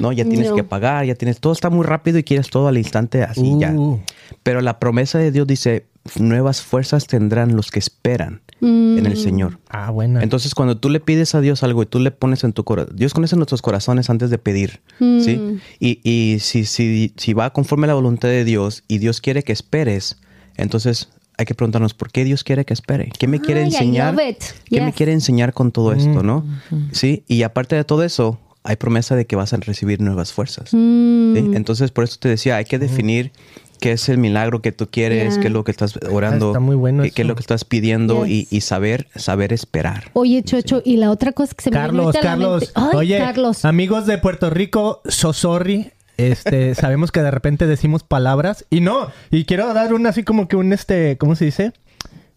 [0.00, 0.10] ¿no?
[0.12, 0.56] Ya tienes no.
[0.56, 1.38] que pagar, ya tienes...
[1.38, 3.70] Todo está muy rápido y quieres todo al instante así ya.
[3.72, 4.00] Uh.
[4.42, 5.86] Pero la promesa de Dios dice,
[6.18, 9.58] nuevas fuerzas tendrán los que esperan en el Señor.
[9.68, 10.22] Ah, buena.
[10.22, 12.94] Entonces, cuando tú le pides a Dios algo y tú le pones en tu corazón,
[12.96, 15.58] Dios conoce nuestros corazones antes de pedir, ¿sí?
[15.80, 19.42] Y, y si, si, si va conforme a la voluntad de Dios y Dios quiere
[19.42, 20.18] que esperes,
[20.56, 23.10] entonces hay que preguntarnos, ¿por qué Dios quiere que espere?
[23.18, 24.16] ¿Qué me quiere Ay, enseñar?
[24.64, 26.44] ¿Qué me quiere enseñar con todo esto, no?
[26.92, 30.70] Sí, y aparte de todo eso, hay promesa de que vas a recibir nuevas fuerzas.
[30.70, 30.76] ¿sí?
[30.76, 31.56] Mm.
[31.56, 33.32] Entonces, por eso te decía, hay que definir
[33.82, 35.40] qué es el milagro que tú quieres, Ya.
[35.42, 37.64] qué es lo que estás orando, Está muy bueno qué, qué es lo que estás
[37.66, 38.52] pidiendo y, Yes.
[38.52, 40.04] y saber, saber esperar.
[40.14, 42.60] Oye, Chocho, y la otra cosa que se me vino Carlos, a la Carlos.
[42.62, 43.64] mente- Ay, Oye, Carlos.
[43.66, 45.90] amigos de Puerto Rico, so sorry.
[46.16, 50.46] Este, sabemos que de repente decimos palabras y no, y quiero dar un así como
[50.46, 51.72] que un este, ¿cómo se dice?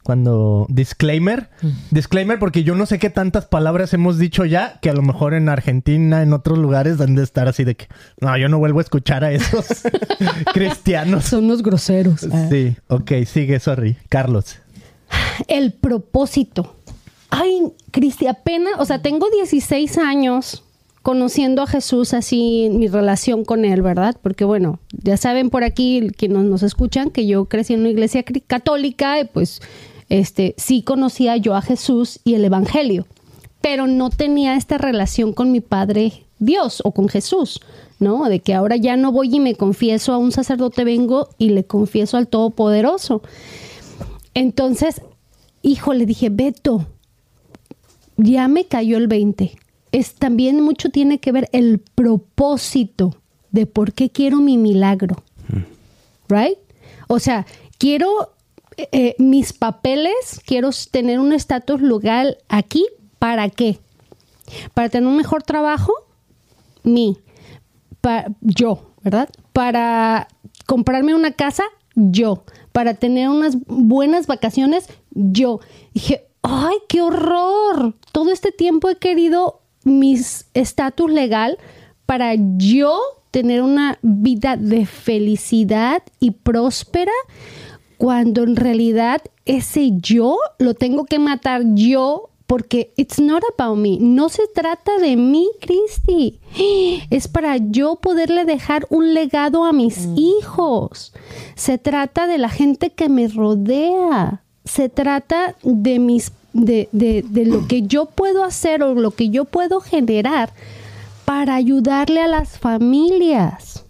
[0.06, 1.50] Cuando disclaimer,
[1.89, 5.34] disclaimer porque yo no sé qué tantas palabras hemos dicho ya que a lo mejor
[5.34, 7.88] en Argentina, en otros lugares han de estar así de que
[8.22, 9.65] no, yo no vuelvo a escuchar a esos
[10.54, 11.26] cristianos.
[11.26, 12.20] Son unos groseros.
[12.52, 13.98] Sí, ok, sigue, sorry.
[14.08, 14.58] Carlos.
[15.48, 16.76] El propósito.
[17.32, 20.63] Ay, Cristi, apenas, o sea, tengo 16 años
[21.02, 24.15] conociendo a Jesús así, mi relación con él, ¿verdad?
[24.22, 28.24] Porque bueno, ya saben por aquí quienes nos escuchan que yo crecí en una iglesia
[28.46, 29.62] católica y pues
[30.10, 33.06] este sí conocía yo a Jesús y el evangelio,
[33.62, 37.62] pero no tenía esta relación con mi padre Dios o con Jesús,
[38.00, 38.26] ¿no?
[38.26, 41.65] De que ahora ya no voy y me confieso a un sacerdote, vengo y le
[41.65, 43.22] confieso al Todopoderoso.
[44.34, 45.02] Entonces,
[45.62, 46.86] hijo, le dije, Beto,
[48.18, 49.58] ya me cayó el 20.
[49.91, 53.15] Es también mucho tiene que ver el propósito
[53.52, 55.24] de por qué quiero mi milagro.
[56.28, 56.58] Right?
[57.08, 57.46] O sea,
[57.78, 58.35] quiero
[58.78, 62.86] eh, mis papeles, quiero tener un estatus legal aquí,
[63.20, 63.80] ¿para qué?
[64.74, 65.94] Para tener un mejor trabajo,
[66.84, 67.18] mi,
[68.02, 69.30] pa- yo, ¿verdad?
[69.54, 70.28] Para
[70.66, 71.64] comprarme una casa,
[71.96, 72.44] yo.
[72.72, 75.62] Para tener unas buenas vacaciones, yo.
[75.94, 77.96] Dije, ay, qué horror.
[78.12, 81.58] Todo este tiempo he querido mis estatus legal
[82.06, 83.00] para yo
[83.32, 87.12] tener una vida de felicidad y próspera
[88.06, 93.98] cuando en realidad ese yo lo tengo que matar yo porque it's not about me.
[94.00, 96.39] No se trata de mí, Cristi.
[97.10, 101.13] Es para yo poderle dejar un legado a mis hijos.
[101.56, 104.44] Se trata de la gente que me rodea.
[104.65, 109.30] Se trata de mis de, de, de lo que yo puedo hacer o lo que
[109.30, 110.54] yo puedo generar
[111.26, 113.84] para ayudarle a las familias.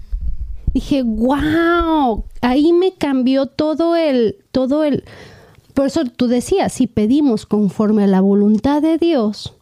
[0.74, 5.04] Dije, wow, ahí me cambió todo el, todo el,
[5.74, 9.54] por eso tú decías, si pedimos conforme a la voluntad de Dios,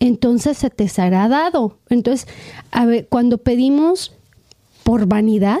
[0.00, 1.78] entonces se te será dado.
[1.88, 2.28] Entonces,
[2.72, 4.12] a ver, cuando pedimos
[4.84, 5.60] por vanidad,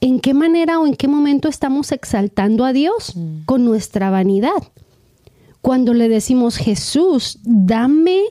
[0.00, 3.14] ¿en qué manera o en qué momento estamos exaltando a Dios
[3.46, 4.62] con nuestra vanidad?
[5.62, 8.22] Cuando le decimos, Jesús, dame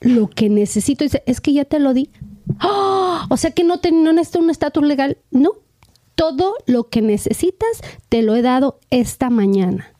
[0.00, 2.10] lo que necesito, dice, es que ya te lo di.
[2.60, 3.26] ¡Ah!
[3.28, 5.18] O sea que no, te, no necesito un estatus legal.
[5.30, 5.52] No,
[6.18, 9.94] todo lo que necesitas te lo he dado esta mañana.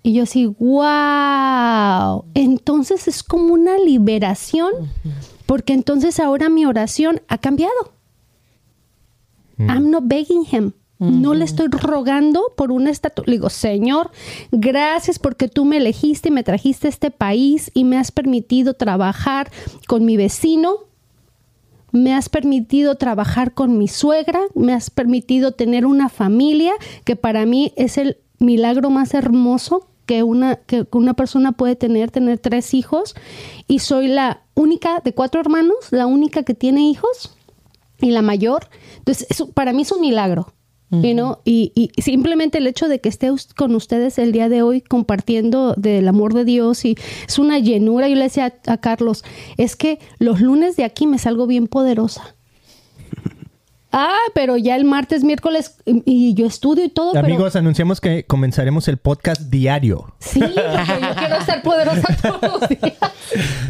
[0.00, 2.24] Y yo así, wow.
[2.34, 4.72] Entonces es como una liberación,
[5.46, 7.94] porque entonces ahora mi oración ha cambiado.
[9.58, 10.72] I'm not begging him.
[11.00, 13.26] No le estoy rogando por un estatus.
[13.26, 14.12] Le digo, Señor,
[14.52, 18.74] gracias porque tú me elegiste y me trajiste a este país y me has permitido
[18.74, 19.50] trabajar
[19.88, 20.76] con mi vecino.
[21.94, 24.40] Me has permitido trabajar con mi suegra.
[24.56, 26.72] Me has permitido tener una familia
[27.04, 32.10] que para mí es el milagro más hermoso que una, que una persona puede tener,
[32.10, 33.14] tener tres hijos.
[33.68, 37.36] Y soy la única de cuatro hermanos, la única que tiene hijos
[38.00, 38.70] y la mayor.
[38.98, 40.52] Entonces, eso para mí es un milagro.
[41.02, 44.62] You know, y, y simplemente el hecho de que esté con ustedes el día de
[44.62, 48.08] hoy compartiendo del amor de Dios y es una llenura.
[48.08, 49.24] Yo le decía a, a Carlos,
[49.56, 52.34] es que los lunes de aquí me salgo bien poderosa.
[53.96, 57.12] Ah, pero ya el martes, miércoles y, yo estudio y todo.
[57.12, 60.12] pero- Amigos, anunciamos que comenzaremos el podcast diario.
[60.18, 60.56] sí, porque
[61.00, 62.94] yo quiero ser poderosa todos los días.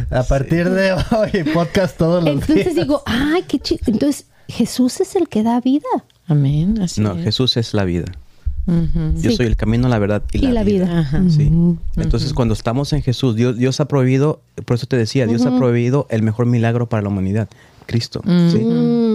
[0.09, 2.49] A partir de hoy, podcast todos los días.
[2.49, 3.81] Entonces digo, ay, qué chido.
[3.85, 5.85] Entonces, Jesús es el que da vida.
[6.27, 6.79] Amén.
[6.81, 7.23] Así No, es.
[7.23, 8.05] Jesús es la vida.
[8.67, 9.35] Yo Sí.
[9.35, 10.99] soy el camino, la verdad y la, Y la vida.
[11.01, 11.23] Ajá.
[11.29, 11.51] Sí.
[11.97, 15.55] Entonces, cuando estamos en Jesús, Dios, Dios ha prohibido, por eso te decía, Dios ha
[15.55, 17.47] prohibido el mejor milagro para la humanidad,
[17.85, 18.21] Cristo.
[18.51, 18.59] ¿sí?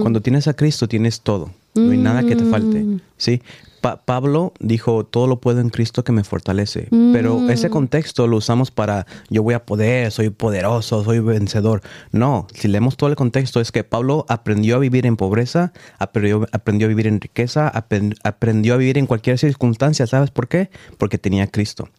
[0.01, 1.51] Cuando tienes a Cristo, tienes todo.
[1.75, 2.85] No hay nada que te falte.
[3.17, 3.41] ¿sí?
[3.81, 6.87] Pa- Pablo dijo, todo lo puedo en Cristo que me fortalece.
[7.13, 11.81] Pero ese contexto lo usamos para, yo voy a poder, soy poderoso, soy vencedor.
[12.11, 16.47] No, si leemos todo el contexto, es que Pablo aprendió a vivir en pobreza, aprendió,
[16.51, 20.05] aprendió a vivir en riqueza, apren- aprendió a vivir en cualquier circunstancia.
[20.05, 20.69] ¿Sabes por qué?
[20.97, 21.89] Porque tenía a Cristo.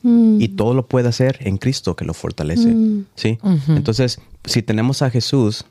[0.41, 2.75] Y todo lo puede hacer en Cristo que lo fortalece.
[3.17, 3.39] ¿sí?
[3.69, 5.65] Entonces, si tenemos a Jesús,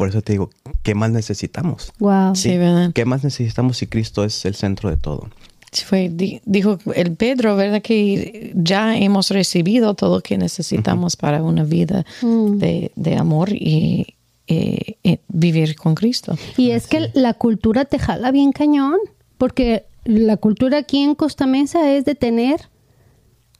[0.00, 0.48] por eso te digo,
[0.82, 1.92] ¿qué más necesitamos?
[1.98, 2.34] Wow.
[2.34, 2.90] Sí, ¿verdad?
[2.94, 5.28] ¿Qué más necesitamos si Cristo es el centro de todo?
[5.72, 7.82] Sí, Fue, di- dijo el Pedro, ¿verdad?
[7.82, 14.14] Que ya hemos recibido todo lo que necesitamos para una vida de, de amor y,
[14.48, 16.34] eh, eh, vivir con Cristo.
[16.56, 18.96] Y es que la cultura te jala bien cañón,
[19.36, 22.70] porque la cultura aquí en Costa Mesa es de tener,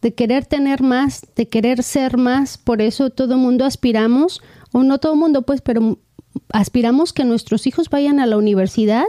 [0.00, 2.56] de querer tener más, de querer ser más.
[2.56, 4.40] Por eso todo el mundo aspiramos,
[4.72, 5.98] o no todo el mundo, pues, pero
[6.52, 9.04] aspiramos que nuestros hijos vayan a la universidad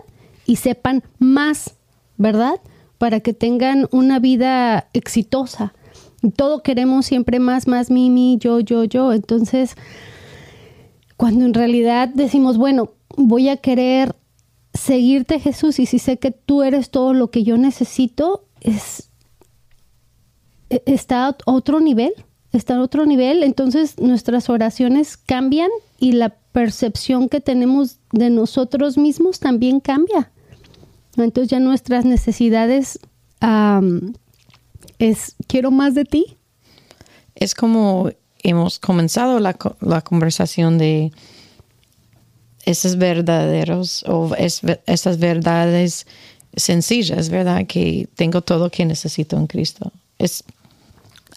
[0.45, 1.75] y sepan más,
[2.17, 2.59] ¿verdad?
[2.97, 5.73] Para que tengan una vida exitosa.
[6.35, 9.13] Todo queremos siempre más, más, mi, mi, yo, yo, yo.
[9.13, 9.75] Entonces,
[11.17, 14.15] cuando en realidad decimos, bueno, voy a querer
[14.73, 19.09] seguirte Jesús y si sé que tú eres todo lo que yo necesito, es
[20.69, 22.13] e- está a otro nivel,
[22.51, 28.97] está a otro nivel, entonces nuestras oraciones cambian y la percepción que tenemos de nosotros
[28.97, 30.31] mismos también cambia.
[31.17, 32.99] Entonces ya nuestras necesidades
[34.99, 36.37] es quiero más de ti.
[37.35, 38.11] Es como
[38.43, 41.11] hemos comenzado la, la conversación de
[42.65, 46.05] esos verdaderos o es, esas verdades
[46.55, 47.65] sencillas, ¿verdad?
[47.65, 49.91] Que tengo todo que necesito en Cristo.
[50.19, 50.43] Es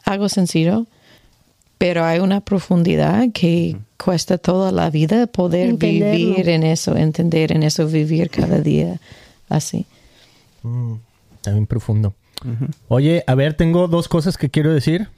[0.05, 0.87] algo sencillo,
[1.79, 6.13] pero hay una profundidad que cuesta toda la vida poder Entenderlo.
[6.17, 9.01] vivir en eso, entender en eso, vivir cada día
[9.49, 9.87] así.
[11.37, 12.15] Está bien profundo.
[12.89, 15.09] Oye, a ver, tengo dos cosas que quiero decir.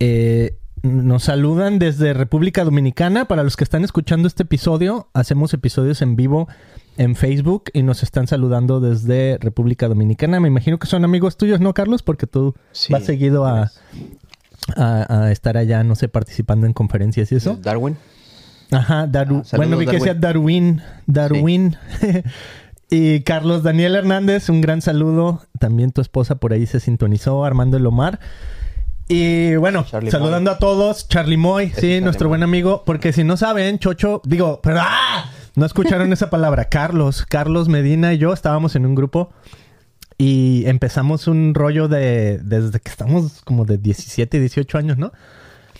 [0.00, 3.26] Eh, nos saludan desde República Dominicana.
[3.26, 6.48] Para los que están escuchando este episodio, hacemos episodios en vivo
[6.96, 10.40] en Facebook y nos están saludando desde República Dominicana.
[10.40, 12.02] Me imagino que son amigos tuyos, ¿no, Carlos?
[12.02, 13.70] Porque tú Sí, vas seguido a,
[14.76, 17.58] a- a estar allá, no sé, participando en conferencias y eso.
[17.62, 17.96] Darwin.
[18.70, 20.82] Ajá, Daru Ah, saludos, bueno, vi que decía Darwin.
[21.06, 21.76] Darwin.
[22.90, 25.42] y Carlos Daniel Hernández, un gran saludo.
[25.58, 28.18] También tu esposa por ahí se sintonizó, Armando Elomar.
[29.08, 32.32] Y bueno, Charlie saludando a todos, Charlie Moy, sí, Charlie nuestro Moy.
[32.38, 35.30] buen amigo, porque si no saben, Chocho, digo, pero ¡ah!
[35.56, 39.30] no escucharon esa palabra, Carlos, Carlos Medina y yo estábamos en un grupo
[40.18, 45.12] y empezamos un rollo de, desde que estamos como de 17, 18 años, ¿no?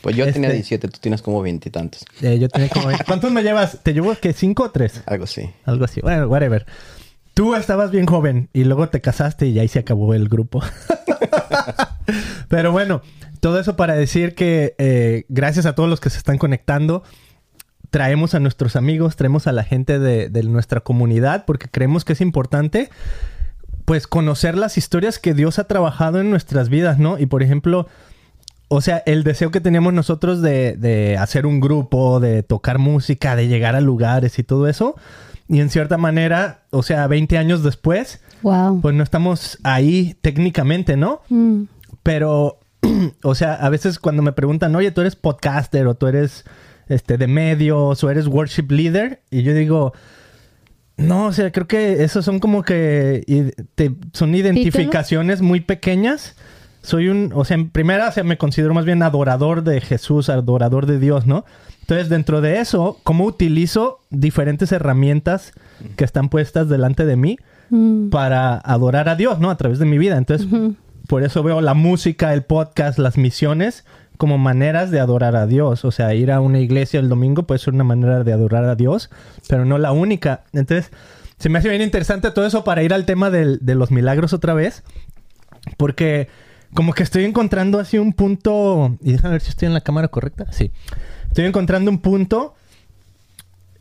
[0.00, 2.04] Pues yo tenía Este- 17, tú tienes como 20 y tantos.
[2.22, 2.86] Eh, yo tenía como...
[3.06, 3.80] ¿Cuántos me llevas?
[3.82, 5.02] ¿Te llevo que cinco o tres?
[5.06, 5.50] Algo así.
[5.64, 6.00] Algo así.
[6.00, 6.66] Bueno, whatever.
[7.34, 10.62] Tú estabas bien joven y luego te casaste y ahí se acabó el grupo.
[12.48, 13.02] Pero bueno,
[13.40, 17.02] todo eso para decir que eh, gracias a todos los que se están conectando,
[17.90, 22.12] traemos a nuestros amigos, traemos a la gente de, de nuestra comunidad porque creemos que
[22.14, 22.88] es importante
[23.88, 27.18] pues conocer las historias que Dios ha trabajado en nuestras vidas, ¿no?
[27.18, 27.88] Y por ejemplo,
[28.68, 33.34] o sea, el deseo que teníamos nosotros de, de hacer un grupo, de tocar música,
[33.34, 34.94] de llegar a lugares y todo eso.
[35.48, 38.82] Y en cierta manera, o sea, 20 años después, Wow.
[38.82, 41.22] pues no estamos ahí técnicamente, ¿no?
[41.30, 41.62] Mm.
[42.02, 42.58] Pero,
[43.22, 46.44] o sea, a veces cuando me preguntan, oye, tú eres podcaster o tú eres
[46.90, 49.94] este, de medios o eres worship leader, y yo digo,
[50.98, 56.36] no, o sea, creo que esos son como que te- son identificaciones muy pequeñas.
[56.82, 60.28] Soy un, o sea, en primera, o sea, me considero más bien adorador de Jesús,
[60.28, 61.44] adorador de Dios, ¿no?
[61.80, 65.52] Entonces, dentro de eso, ¿cómo utilizo diferentes herramientas
[65.96, 67.38] que están puestas delante de mí
[67.70, 68.08] Mm.
[68.08, 69.50] para adorar a Dios, ¿no?
[69.50, 70.16] A través de mi vida.
[70.16, 70.46] Entonces,
[71.06, 73.84] por eso veo la música, el podcast, las misiones
[74.18, 75.84] como maneras de adorar a Dios.
[75.86, 78.74] O sea, ir a una iglesia el domingo puede ser una manera de adorar a
[78.74, 79.08] Dios,
[79.48, 80.44] pero no la única.
[80.52, 80.90] Entonces,
[81.38, 84.32] se me hace bien interesante todo eso para ir al tema del- de los milagros
[84.34, 84.82] otra vez.
[85.76, 86.28] Porque
[86.74, 88.98] como que estoy encontrando así un punto...
[89.02, 90.46] Y déjame ver si estoy en la cámara correcta.
[90.52, 90.70] Sí.
[91.28, 92.54] Estoy encontrando un punto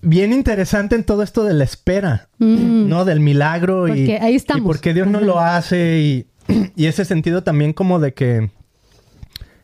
[0.01, 3.03] bien interesante en todo esto de la espera, ¿no?
[3.05, 3.91] Del milagro y...
[3.91, 4.61] Porque ahí estamos.
[4.61, 6.27] Y porque Dios no lo hace y,
[6.75, 8.51] y ese sentido también como de que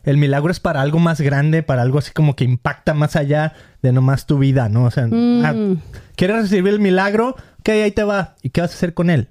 [0.04, 3.52] el milagro es para algo más grande, para algo así como que impacta más allá
[3.82, 4.84] de nomás tu vida, ¿no?
[4.84, 5.44] O sea, Mm.
[5.44, 5.54] ah,
[6.16, 7.36] ¿quieres recibir el milagro?
[7.60, 8.36] Ok, ahí te va.
[8.42, 9.28] ¿Y qué vas a hacer con él?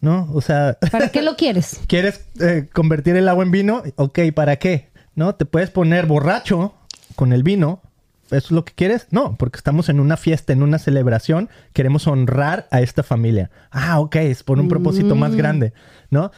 [0.00, 0.28] ¿No?
[0.32, 0.78] O sea...
[0.90, 1.80] ¿Para qué lo quieres?
[1.86, 3.82] ¿Quieres eh, convertir el agua en vino?
[3.96, 4.88] Ok, ¿para qué?
[5.14, 5.34] ¿No?
[5.34, 6.74] Te puedes poner borracho
[7.14, 7.80] con el vino.
[8.26, 9.06] ¿Eso es lo que quieres?
[9.10, 11.50] No, porque estamos en una fiesta, en una celebración.
[11.74, 13.50] Queremos honrar a esta familia.
[13.70, 15.74] Ah, ok, es por un propósito más grande,
[16.08, 16.32] ¿no?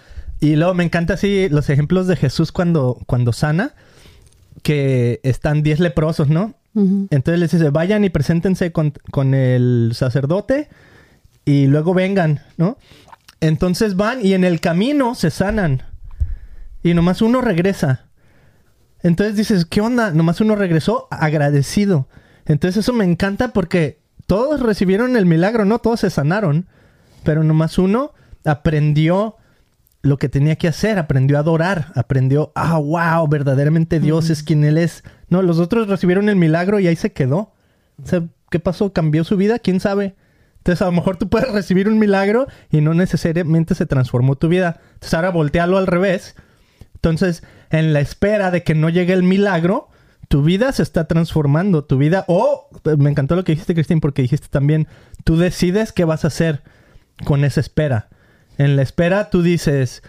[0.44, 3.72] Y luego me encanta así los ejemplos de Jesús cuando, cuando sana,
[4.62, 6.52] que están 10 leprosos, ¿no?
[6.74, 10.68] Entonces les dice, vayan y preséntense con, con el sacerdote
[11.46, 12.76] y luego vengan, ¿no?
[13.40, 15.82] Entonces van y en el camino se sanan.
[16.82, 18.04] Y nomás uno regresa.
[19.02, 20.10] Entonces dices, ¿qué onda?
[20.10, 22.06] Nomás uno regresó agradecido.
[22.44, 25.78] Entonces eso me encanta porque todos recibieron el milagro, ¿no?
[25.78, 26.66] Todos se sanaron.
[27.22, 28.12] Pero nomás uno
[28.44, 29.38] aprendió
[30.04, 34.62] lo que tenía que hacer, aprendió a adorar, aprendió, ah, wow, verdaderamente Dios es quien
[34.62, 35.02] Él es.
[35.30, 37.54] No, los otros recibieron el milagro y ahí se quedó.
[38.02, 38.92] O sea, ¿qué pasó?
[38.92, 39.58] ¿Cambió su vida?
[39.58, 40.14] ¿Quién sabe?
[40.58, 44.48] Entonces, a lo mejor tú puedes recibir un milagro y no necesariamente se transformó tu
[44.48, 44.82] vida.
[44.92, 46.36] Entonces, ahora voltealo al revés.
[46.96, 49.88] Entonces, en la espera de que no llegue el milagro,
[50.28, 51.84] tu vida se está transformando.
[51.84, 54.86] Tu vida, o me encantó lo que dijiste, Cristín, porque dijiste también,
[55.24, 56.62] tú decides qué vas a hacer
[57.24, 58.10] con esa espera.
[58.58, 60.02] En la espera, tú dices,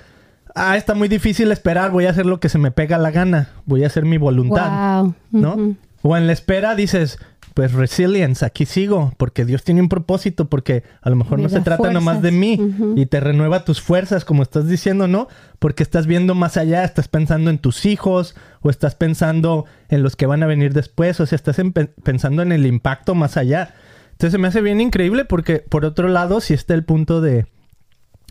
[0.55, 3.49] ah, está muy difícil esperar, voy a hacer lo que se me pega la gana,
[3.65, 5.03] voy a hacer mi voluntad.
[5.03, 5.15] Wow.
[5.31, 5.75] ¿no?
[6.01, 7.17] O en la espera dices,
[7.55, 11.49] pues resilience, aquí sigo, porque Dios tiene un propósito, porque a lo mejor Me no
[11.49, 12.59] se trata nomás de mí
[12.95, 15.27] y te renueva tus fuerzas, como estás diciendo, ¿no?
[15.57, 20.15] Porque estás viendo más allá, estás pensando en tus hijos o estás pensando en los
[20.15, 23.73] que van a venir después, o sea, estás en- pensando en el impacto más allá.
[24.11, 27.47] Entonces se me hace bien increíble porque por otro lado, si está el punto de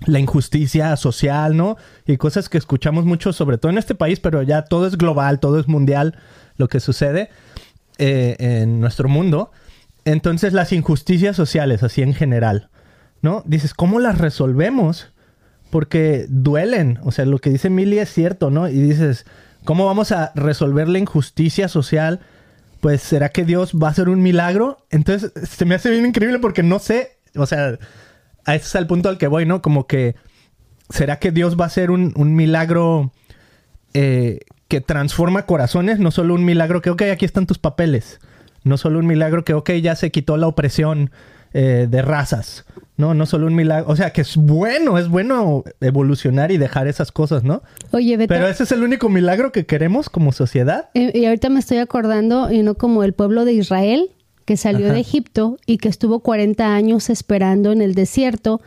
[0.07, 1.77] la injusticia social, ¿no?
[2.07, 5.41] Y cosas que escuchamos mucho, sobre todo en este país, pero ya todo es global,
[5.41, 6.19] todo es mundial,
[6.57, 7.31] lo que sucede
[7.99, 9.51] eh, en nuestro mundo.
[10.05, 12.71] Entonces las injusticias sociales, así en general,
[13.23, 13.43] ¿no?
[13.47, 15.13] Dices, ¿cómo las resolvemos?
[15.71, 18.69] Porque duelen, o sea, lo que dice Millie es cierto, ¿no?
[18.69, 19.25] Y dices,
[19.65, 22.21] ¿cómo vamos a resolver la injusticia social?
[22.81, 24.87] Pues, ¿será que Dios va a hacer un milagro?
[24.91, 27.79] Entonces, se me hace bien increíble porque no sé, o sea,
[28.47, 29.63] ese es el punto al que voy, ¿no?
[29.63, 30.15] Como que,
[30.91, 33.13] ¿será que Dios va a hacer un, un milagro
[33.95, 35.99] eh, que transforma corazones?
[35.99, 38.21] No solo un milagro que, ok, aquí están tus papeles.
[38.65, 41.11] No solo un milagro que, ok, ya se quitó la opresión
[41.53, 42.65] eh, de razas.
[42.97, 43.91] No, no solo un milagro.
[43.91, 47.63] O sea, que es bueno, es bueno evolucionar y dejar esas cosas, ¿no?
[47.91, 48.33] Oye, Beto.
[48.33, 50.91] Pero ese es el único milagro que queremos como sociedad.
[50.95, 54.11] Eh, Y ahorita me estoy acordando, y no como el pueblo de Israel,
[54.45, 54.95] que salió Ajá.
[54.95, 58.61] de Egipto y que estuvo 40 años esperando en el desierto.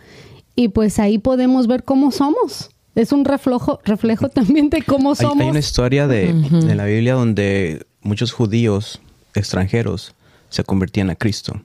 [0.55, 2.71] Y pues ahí podemos ver cómo somos.
[2.95, 5.39] es un reflejo, reflejo también de cómo somos.
[5.43, 8.99] hay una historia de, en la Biblia donde muchos judíos
[9.35, 10.13] extranjeros
[10.49, 11.61] se convertían a Cristo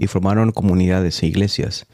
[0.00, 1.84] y formaron comunidades e iglesias.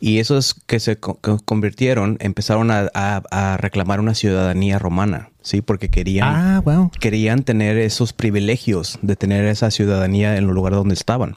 [0.00, 5.60] Y esos que se co- convirtieron empezaron a, a- a reclamar una ciudadanía romana, ¿sí?
[5.62, 6.90] Porque querían, Ah, wow.
[7.00, 11.36] querían tener esos privilegios de tener esa ciudadanía en el lugar donde estaban,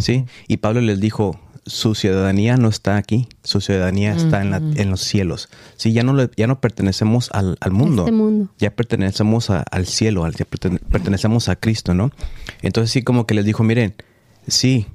[0.00, 0.24] ¿sí?
[0.48, 4.90] Y Pablo les dijo, su ciudadanía no está aquí, su ciudadanía está en, la- en
[4.90, 5.48] los cielos.
[5.76, 8.48] Sí, ya no, le- ya no pertenecemos al, al mundo, Este mundo.
[8.58, 12.10] ya pertenecemos a- al cielo, al, ya pertene- pertenecemos a Cristo, ¿no?
[12.62, 13.94] Entonces sí como que les dijo, miren,
[14.48, 14.86] sí,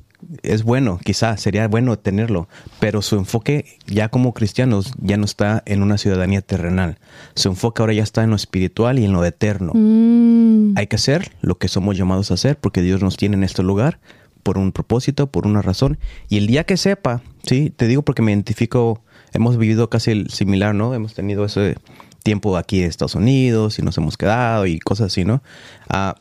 [0.43, 2.47] es bueno, quizá sería bueno tenerlo,
[2.79, 6.97] pero su enfoque ya como cristianos ya no está en una ciudadanía terrenal.
[7.35, 9.73] Su enfoque ahora ya está en lo espiritual y en lo eterno.
[9.75, 13.43] Mm, Hay que hacer lo que somos llamados a hacer porque Dios nos tiene en
[13.43, 13.99] este lugar
[14.43, 15.97] por un propósito, por una razón.
[16.29, 19.01] Y el día que sepa, sí, te digo porque me identifico,
[19.33, 20.93] hemos vivido casi el similar, ¿no?
[20.93, 21.75] Hemos tenido ese
[22.23, 25.41] tiempo aquí en Estados Unidos y nos hemos quedado y cosas así, ¿no?
[25.89, 26.15] Ah,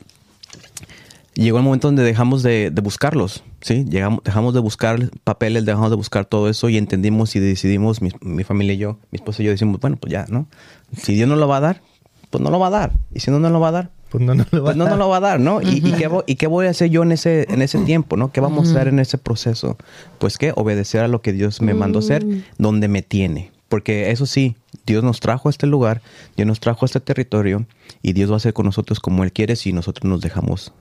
[1.33, 3.85] llegó el momento donde dejamos de, de buscarlos, ¿sí?
[3.89, 8.11] Llegamos, dejamos de buscar papeles, dejamos de buscar todo eso y entendimos y decidimos, mi,
[8.21, 10.47] mi familia y yo, mi esposa y yo decimos, bueno, pues ya, ¿no?
[10.95, 11.81] Si Dios no lo va a dar,
[12.29, 12.93] pues no lo va a dar.
[13.13, 14.85] Y si no, no lo va a dar, Pues no, no lo va pues no,
[14.85, 15.61] a no lo va a dar, ¿no?
[15.61, 18.31] ¿Y, y qué, y qué voy a hacer yo en ese, en ese tiempo, ¿no?
[18.31, 19.77] ¿Qué vamos a hacer en ese proceso?
[20.19, 22.25] Pues que obedecer a lo que Dios me mandó hacer,
[22.57, 23.51] donde me tiene.
[23.69, 24.55] Porque eso sí,
[24.85, 26.01] Dios nos trajo a este lugar,
[26.37, 27.65] Dios nos trajo a este territorio
[28.01, 30.71] y Dios va a hacer con nosotros como Él quiere si nosotros nos dejamos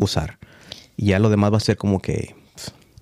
[0.00, 0.38] usar.
[0.98, 2.34] Y ya lo demás va a ser como que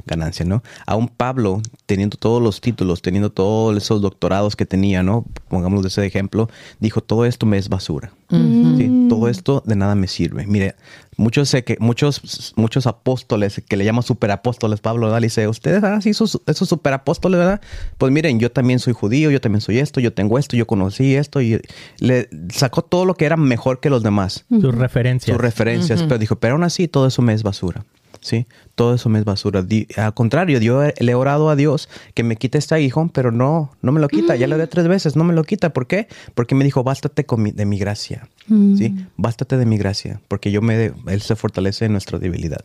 [0.06, 0.62] ganancia, ¿no?
[0.86, 5.24] Aún Pablo, teniendo todos los títulos, teniendo todos esos doctorados que tenía, ¿no?
[5.48, 6.48] Pongamos de ese ejemplo,
[6.80, 8.12] dijo, todo esto me es basura.
[8.28, 10.46] Sí, todo esto de nada me sirve.
[10.48, 10.74] Mire,
[11.16, 15.20] muchos sé que muchos muchos apóstoles que le llaman superapóstoles, Pablo ¿verdad?
[15.20, 17.60] le dice, ustedes ah, sí, esos, esos superapóstoles, ¿verdad?
[17.98, 21.14] Pues miren, yo también soy judío, yo también soy esto, yo tengo esto, yo conocí
[21.14, 21.60] esto y
[22.00, 25.32] le sacó todo lo que era mejor que los demás Sus referencias.
[25.32, 27.84] sus referencias, pero dijo, pero aún así todo eso me es basura.
[28.20, 28.46] ¿Sí?
[28.74, 29.62] Todo eso me es basura.
[29.62, 33.30] Di- al contrario, yo le he orado a Dios que me quite este aguijón, pero
[33.30, 34.36] no, no me lo quita.
[34.36, 35.72] Ya le oré tres veces, no me lo quita.
[35.72, 36.08] ¿Por qué?
[36.34, 38.28] Porque me dijo, bástate con mi- de mi gracia.
[38.76, 38.94] ¿Sí?
[39.16, 42.60] Bástate de mi gracia, porque yo me, Él se fortalece en nuestra debilidad.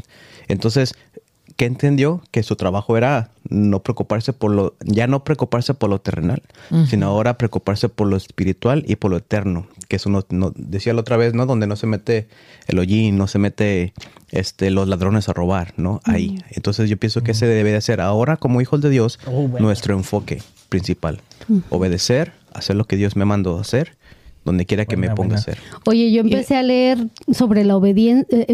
[0.48, 0.94] Entonces,
[1.56, 2.22] ¿qué entendió?
[2.32, 6.42] Que su trabajo era no preocuparse por lo, ya no preocuparse por lo terrenal,
[6.88, 9.68] sino ahora preocuparse por lo espiritual y por lo eterno.
[9.88, 11.46] Que eso no, no- decía la otra vez, ¿no?
[11.46, 12.28] Donde no se mete
[12.68, 13.94] el hollín, no se mete
[14.30, 16.00] este, los ladrones a robar, ¿no?
[16.06, 16.42] Ahí.
[16.52, 19.66] Entonces yo pienso que ese debe de ser ahora como hijos de Dios Oh, bueno.
[19.66, 21.22] nuestro enfoque principal.
[21.70, 23.98] Obedecer, hacer lo que Dios me mandó a hacer,
[24.44, 25.58] donde quiera que Buena, me ponga a hacer.
[25.86, 28.46] Oye, yo empecé a leer sobre la obediencia.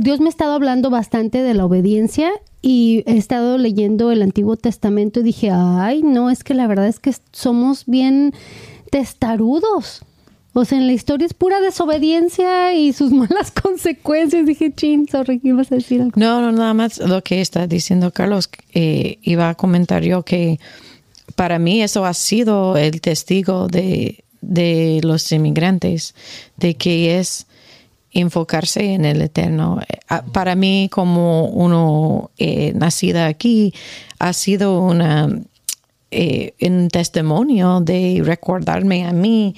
[0.00, 4.56] Dios me ha estado hablando bastante de la obediencia y he estado leyendo el Antiguo
[4.56, 8.34] Testamento y dije, ay, no, es que la verdad es que somos bien
[8.90, 10.02] testarudos.
[10.54, 14.44] O sea, en la historia es pura desobediencia y sus malas consecuencias.
[14.44, 16.12] Dije, chin, sorry, ¿qué ibas a decir algo?
[16.16, 18.50] No, no, nada más lo que está diciendo Carlos.
[18.74, 20.58] eh, iba a comentar yo que
[21.36, 26.14] para mí eso ha sido el testigo de, de los inmigrantes,
[26.56, 27.46] de que es
[28.12, 29.80] enfocarse en el eterno.
[29.88, 29.98] Eh,
[30.32, 33.72] Para mí, como uno eh, nacida aquí,
[34.18, 35.28] ha sido una
[36.10, 39.54] eh, un testimonio de recordarme a mí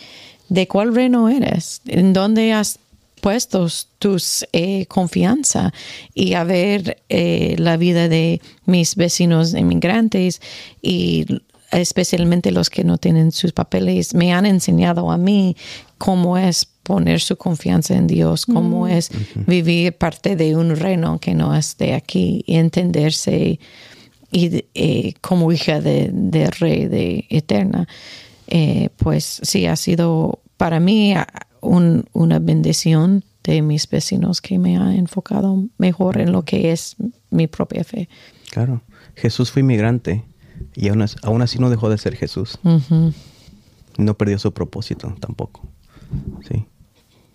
[0.49, 2.81] de cuál reino eres, en dónde has
[3.21, 3.69] puesto
[4.01, 4.45] tus
[4.89, 5.73] confianza
[6.13, 10.41] y a ver la vida de mis vecinos inmigrantes
[10.83, 11.27] y
[11.73, 15.57] especialmente los que no tienen sus papeles me han enseñado a mí
[15.99, 19.11] cómo es poner su confianza en Dios, cómo es
[19.47, 23.61] vivir parte de un reino que no es de aquí y entenderse
[24.33, 27.87] y eh, como hija de, de rey de eterna.
[28.49, 31.15] Eh, pues sí ha sido para mí
[31.61, 36.97] un- una bendición de mis vecinos que me ha enfocado mejor en lo que es
[37.31, 38.09] mi propia fe.
[38.51, 38.83] Claro.
[39.15, 40.25] Jesús fue inmigrante
[40.75, 42.59] y aún así, aún así no dejó de ser Jesús.
[43.99, 45.63] No perdió su propósito tampoco.
[46.49, 46.65] Sí.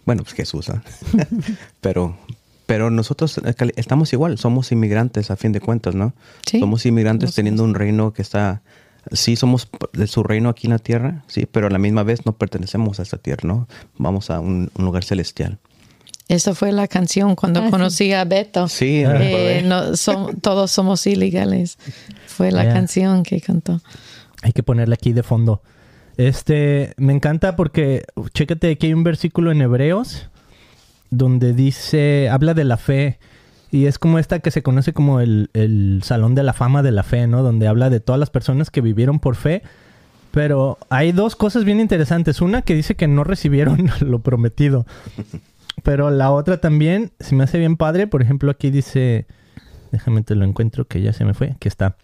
[0.06, 0.84] Bueno, pues Jesús, ¿ah?
[1.82, 2.18] pero,
[2.66, 6.14] pero nosotros eh, estamos igual, somos inmigrantes a fin de cuentas, ¿no?
[6.46, 6.60] Sí.
[6.60, 8.62] Somos inmigrantes teniendo un reino que está,
[9.12, 12.26] sí somos de su reino aquí en la tierra, sí, pero a la misma vez
[12.26, 13.68] no pertenecemos a esta tierra, ¿no?
[13.98, 15.58] Vamos a un, un lugar celestial.
[16.28, 17.72] Esa fue la canción cuando Ah, sí.
[17.72, 19.92] conocí a Beto Sí, Eh, no,
[20.42, 21.78] todos somos ilegales
[22.28, 22.74] fue la Yeah.
[22.74, 23.80] canción que cantó
[24.42, 25.62] Hay que ponerle aquí de fondo.
[26.18, 28.04] Este, me encanta porque,
[28.34, 30.30] chécate, aquí hay un versículo en Hebreos
[31.12, 33.20] donde dice, habla de la fe.
[33.72, 36.92] Y es como esta que se conoce como el, el Salón de la Fama de
[36.92, 37.44] la Fe, ¿no?
[37.44, 39.62] Donde habla de todas las personas que vivieron por fe,
[40.32, 42.42] Pero hay dos cosas bien interesantes.
[42.42, 44.86] Una que dice que no recibieron lo prometido.
[45.86, 48.08] Pero la otra también se me hace bien padre.
[48.08, 49.28] Por ejemplo, aquí dice...
[49.92, 51.52] Déjame te lo encuentro que ya se me fue.
[51.52, 51.96] Aquí está.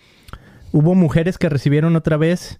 [0.72, 2.60] Hubo mujeres que recibieron otra vez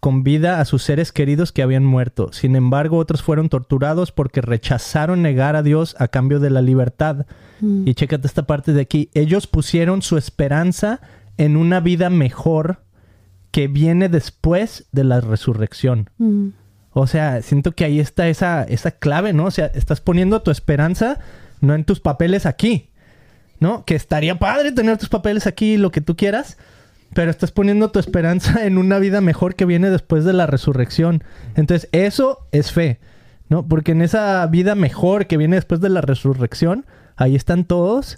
[0.00, 2.32] con vida a sus seres queridos que habían muerto.
[2.32, 7.26] Sin embargo, otros fueron torturados porque rechazaron negar a Dios a cambio de la libertad.
[7.60, 7.86] Mm.
[7.86, 9.08] Y chécate esta parte de aquí.
[9.14, 11.00] Ellos pusieron su esperanza
[11.36, 12.82] en una vida mejor
[13.52, 16.10] que viene después de la resurrección.
[16.18, 16.48] Mm.
[16.98, 19.44] O sea, siento que ahí está esa, esa clave, ¿no?
[19.44, 21.18] O sea, estás poniendo tu esperanza
[21.60, 22.88] no en tus papeles aquí,
[23.60, 23.84] ¿no?
[23.84, 26.56] Que estaría padre tener tus papeles aquí, lo que tú quieras,
[27.12, 31.22] pero estás poniendo tu esperanza en una vida mejor que viene después de la resurrección.
[31.54, 32.98] Entonces, eso es fe,
[33.50, 33.68] ¿no?
[33.68, 38.16] Porque en esa vida mejor que viene después de la resurrección, ahí están todos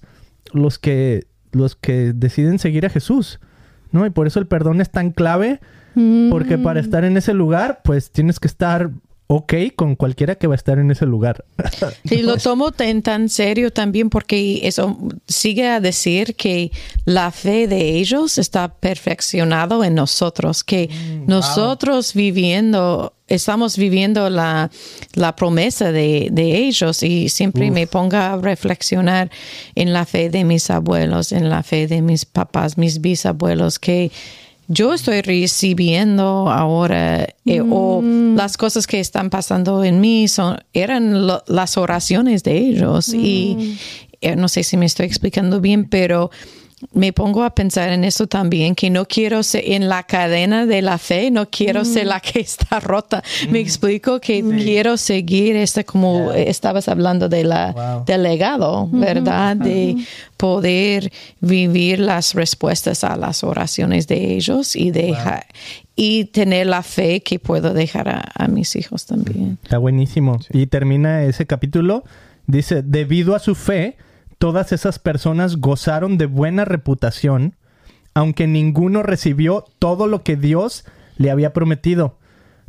[0.52, 3.40] los que, los que deciden seguir a Jesús,
[3.92, 4.06] ¿no?
[4.06, 5.60] Y por eso el perdón es tan clave,
[5.94, 6.30] Mm.
[6.30, 8.90] porque para estar en ese lugar, pues tienes que estar
[9.28, 11.44] ok con cualquiera que va a estar en ese lugar.
[12.04, 16.72] Y lo tomo tan, tan serio también porque eso sigue a decir que
[17.04, 20.88] la fe de ellos está perfeccionado en nosotros, que
[21.26, 24.70] nosotros viviendo, estamos viviendo la,
[25.12, 29.30] la promesa de, de ellos y siempre me ponga a reflexionar
[29.74, 34.10] en la fe de mis abuelos, en la fe de mis papás, mis bisabuelos, que
[34.68, 38.00] yo estoy recibiendo ahora eh, o
[38.36, 43.76] las cosas que están pasando en mí son eran lo- las oraciones de ellos y
[44.20, 46.30] eh, no sé si me estoy explicando bien pero
[46.92, 50.80] me pongo a pensar en eso también, que no quiero ser en la cadena de
[50.82, 53.22] la fe, no quiero ser la que está rota.
[53.50, 58.04] Me explico que quiero seguir este, como estabas hablando de la, Wow.
[58.04, 59.56] del legado, ¿verdad?
[59.56, 59.96] De
[60.36, 61.10] poder
[61.40, 65.46] vivir las respuestas a las oraciones de ellos y dejar,
[65.96, 69.58] y tener la fe que puedo dejar a, a mis hijos también.
[69.62, 70.38] Está buenísimo.
[70.52, 72.04] Y termina ese capítulo.
[72.46, 73.96] Dice, debido a su fe,
[74.38, 77.56] todas esas personas gozaron de buena reputación,
[78.14, 80.84] aunque ninguno recibió todo lo que Dios
[81.16, 82.16] le había prometido.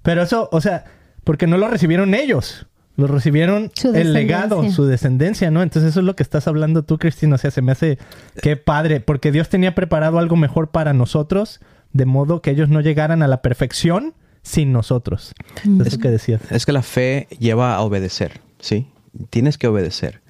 [0.01, 0.86] Pero eso, o sea,
[1.24, 2.65] porque no lo recibieron ellos.
[2.95, 5.63] Lo recibieron el legado, su descendencia, ¿no?
[5.63, 7.36] Entonces eso es lo que estás hablando tú, Cristina.
[7.36, 7.97] O sea, se me hace
[8.41, 11.61] qué padre, porque Dios tenía preparado algo mejor para nosotros,
[11.93, 15.34] de modo que ellos no llegaran a la perfección sin nosotros.
[15.86, 16.41] Eso que decías.
[16.51, 18.89] Es que la fe lleva a obedecer, ¿sí?
[19.30, 20.22] Tienes que obedecer.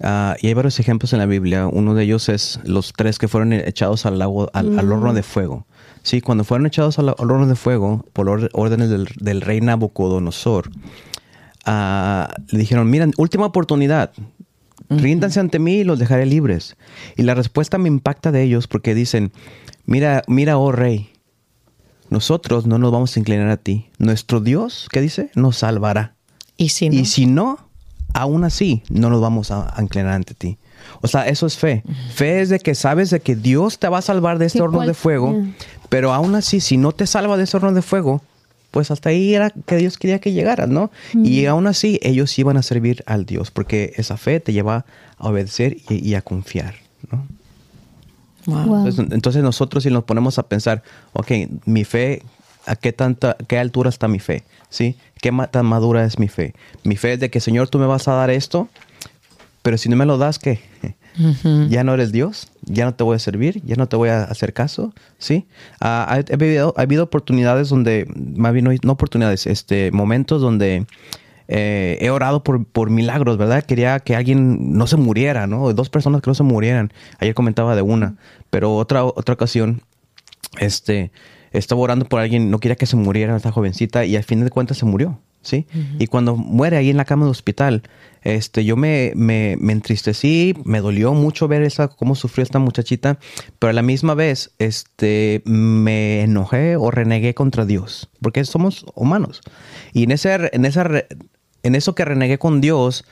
[0.00, 1.66] Ah, y hay varios ejemplos en la Biblia.
[1.66, 5.22] Uno de ellos es los tres que fueron echados al, lago, al, al horno de
[5.22, 5.66] fuego.
[6.02, 10.70] Sí, cuando fueron echados al, horno de fuego por or- órdenes del, del rey Nabucodonosor,
[11.66, 14.12] ah, le dijeron, miren, última oportunidad,
[14.88, 16.76] ríndanse ante mí y los dejaré libres.
[17.16, 19.32] Y la respuesta me impacta de ellos porque dicen,
[19.84, 21.10] mira, mira, oh rey,
[22.10, 23.90] nosotros no nos vamos a inclinar a ti.
[23.98, 25.30] Nuestro Dios, ¿qué dice?
[25.34, 26.14] Nos salvará.
[26.56, 27.67] Y si no, Y si no,
[28.14, 30.56] aún así no nos vamos a, a inclinar ante ti.
[31.00, 31.82] O sea, eso es fe.
[32.14, 34.78] Fe es de que sabes de que Dios te va a salvar de este horno
[34.78, 35.52] cual- de fuego, Yeah.
[35.88, 38.22] pero aún así, si no te salva de ese horno de fuego,
[38.70, 40.90] pues hasta ahí era que Dios quería que llegaras, ¿no?
[41.14, 44.84] Y aún así, ellos iban a servir al Dios, porque esa fe te lleva
[45.18, 46.74] a obedecer y, y a confiar,
[47.10, 47.26] ¿no?
[48.46, 48.64] Wow.
[48.66, 48.76] Wow.
[48.86, 50.82] Entonces, entonces nosotros si nos ponemos a pensar,
[51.12, 51.30] ok,
[51.66, 52.22] mi fe,
[52.68, 54.44] ¿a qué tanta, qué altura está mi fe?
[54.68, 54.96] ¿Sí?
[55.20, 56.54] ¿Qué tan madura es mi fe?
[56.84, 58.68] Mi fe es de que, Señor, tú me vas a dar esto,
[59.62, 60.60] pero si no me lo das, ¿qué?
[61.68, 64.22] Ya no eres Dios, ya no te voy a servir, ya no te voy a
[64.22, 65.48] hacer caso, ¿sí?
[65.80, 68.06] Ah, ha, habido, ha habido oportunidades donde,
[68.36, 70.86] más bien no, no oportunidades, este, momentos donde
[71.48, 73.64] eh, he orado por, por milagros, ¿verdad?
[73.64, 75.72] Quería que alguien no se muriera, ¿no?
[75.72, 76.92] Dos personas que no se murieran.
[77.18, 78.16] Ayer comentaba de una,
[78.50, 79.82] pero otra, otra ocasión,
[80.60, 81.10] este,
[81.52, 84.50] estaba orando por alguien, no quería que se muriera esta jovencita y al fin de
[84.50, 85.66] cuentas se murió, ¿sí?
[85.98, 87.82] Y cuando muere ahí en la cama del hospital,
[88.22, 93.18] este, yo me, me, me entristecí, me dolió mucho ver esa, cómo sufrió esta muchachita,
[93.58, 99.40] pero a la misma vez, este, me enojé o renegué contra Dios, porque somos humanos.
[99.92, 100.88] Y en ese, en esa,
[101.62, 103.04] en eso que renegué con Dios,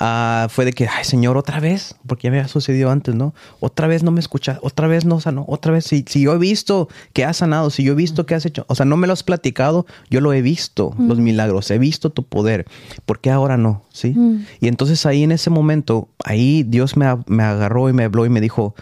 [0.00, 3.34] ah, fue de que, ay Señor, otra vez, porque ya me había sucedido antes, ¿no?
[3.60, 6.38] Otra vez no me escuchas, otra vez no sanó, otra vez, si, si yo he
[6.38, 9.06] visto que has sanado, si yo he visto que has hecho, o sea, no me
[9.06, 12.66] lo has platicado, yo lo he visto, los milagros, he visto tu poder,
[13.04, 13.84] ¿por qué ahora no?
[13.90, 14.16] ¿Sí?
[14.60, 18.30] Y entonces ahí en ese momento, ahí Dios me, me agarró y me habló y
[18.30, 18.74] me dijo,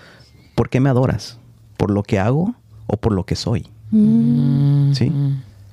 [0.54, 1.38] ¿por qué me adoras?
[1.76, 2.54] ¿Por lo que hago
[2.86, 3.68] o por lo que soy?
[4.92, 5.12] ¿Sí?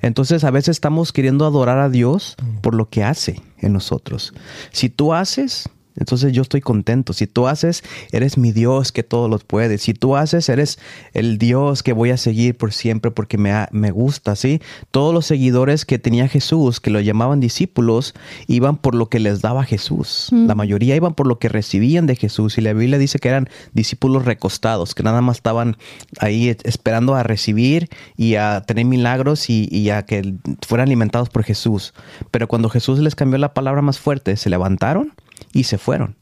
[0.02, 4.34] Entonces a veces estamos queriendo adorar a Dios por lo que hace en nosotros.
[4.70, 7.12] Si tú haces, entonces yo estoy contento.
[7.12, 7.82] Si tú haces,
[8.12, 9.78] eres mi Dios que todo lo puede.
[9.78, 10.78] Si tú haces, eres
[11.12, 14.60] el Dios que voy a seguir por siempre porque me, me gusta, ¿sí?
[14.90, 18.14] Todos los seguidores que tenía Jesús, que lo llamaban discípulos,
[18.46, 20.28] iban por lo que les daba Jesús.
[20.30, 22.58] La mayoría iban por lo que recibían de Jesús.
[22.58, 25.76] Y la Biblia dice que eran discípulos recostados, que nada más estaban
[26.18, 30.34] ahí esperando a recibir y a tener milagros y, y a que
[30.66, 31.94] fueran alimentados por Jesús.
[32.30, 35.12] Pero cuando Jesús les cambió la palabra más fuerte, se levantaron
[35.52, 36.16] y se fueron.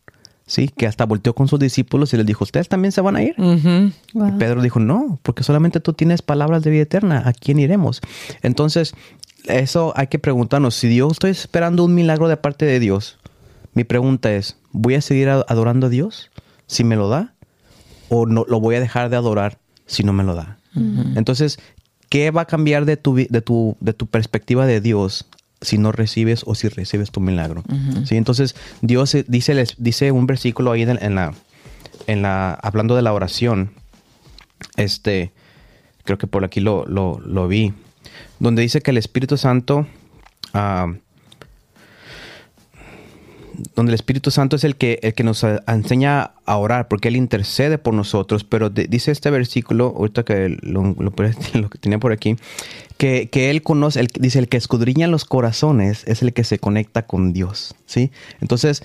[0.46, 3.22] Sí, que hasta volteó con sus discípulos y les dijo, ¿ustedes también se van a
[3.22, 3.34] ir?
[3.38, 8.02] Y Pedro dijo, no, porque solamente tú tienes palabras de vida eterna, ¿a quién iremos?
[8.42, 8.94] Entonces,
[9.46, 13.18] eso hay que preguntarnos, si Dios estoy esperando un milagro de parte de Dios,
[13.72, 16.30] mi pregunta es, ¿voy a seguir adorando a Dios
[16.66, 17.34] si me lo da?
[18.10, 20.58] ¿O no, lo voy a dejar de adorar si no me lo da?
[21.14, 21.58] Entonces,
[22.08, 25.26] ¿qué va a cambiar de tu, de, tu, de tu perspectiva de Dios
[25.64, 27.64] si no recibes o si recibes tu milagro.
[28.04, 28.16] ¿Sí?
[28.16, 31.34] Entonces, Dios dice, dice un versículo ahí en, la,
[32.06, 33.70] en la, hablando de la oración,
[34.76, 35.32] este,
[36.04, 37.72] creo que por aquí lo, lo, vi,
[38.38, 39.86] donde dice que el Espíritu Santo,
[40.52, 40.92] ah,
[43.74, 47.16] donde el Espíritu Santo es el que, el que nos enseña a orar, porque Él
[47.16, 51.12] intercede por nosotros, pero dice este versículo, ahorita que lo, lo,
[51.70, 52.36] que tenía por aquí,
[52.96, 57.32] que, Él conoce, dice, el que escudriña los corazones es el que se conecta con
[57.32, 58.10] Dios, ¿sí?
[58.40, 58.82] Entonces,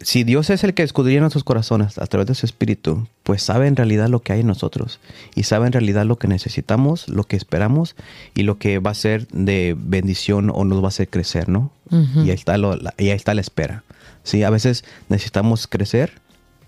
[0.00, 3.66] si Dios es el que escudriña nuestros corazones a través de su Espíritu, pues sabe
[3.66, 5.00] en realidad lo que hay en nosotros
[5.34, 7.96] y sabe en realidad lo que necesitamos, lo que esperamos
[8.34, 11.70] y lo que va a ser de bendición o nos va a hacer crecer, ¿no?
[11.90, 13.84] y, ahí está la, y ahí está la espera.
[14.26, 16.12] Sí, a veces necesitamos crecer,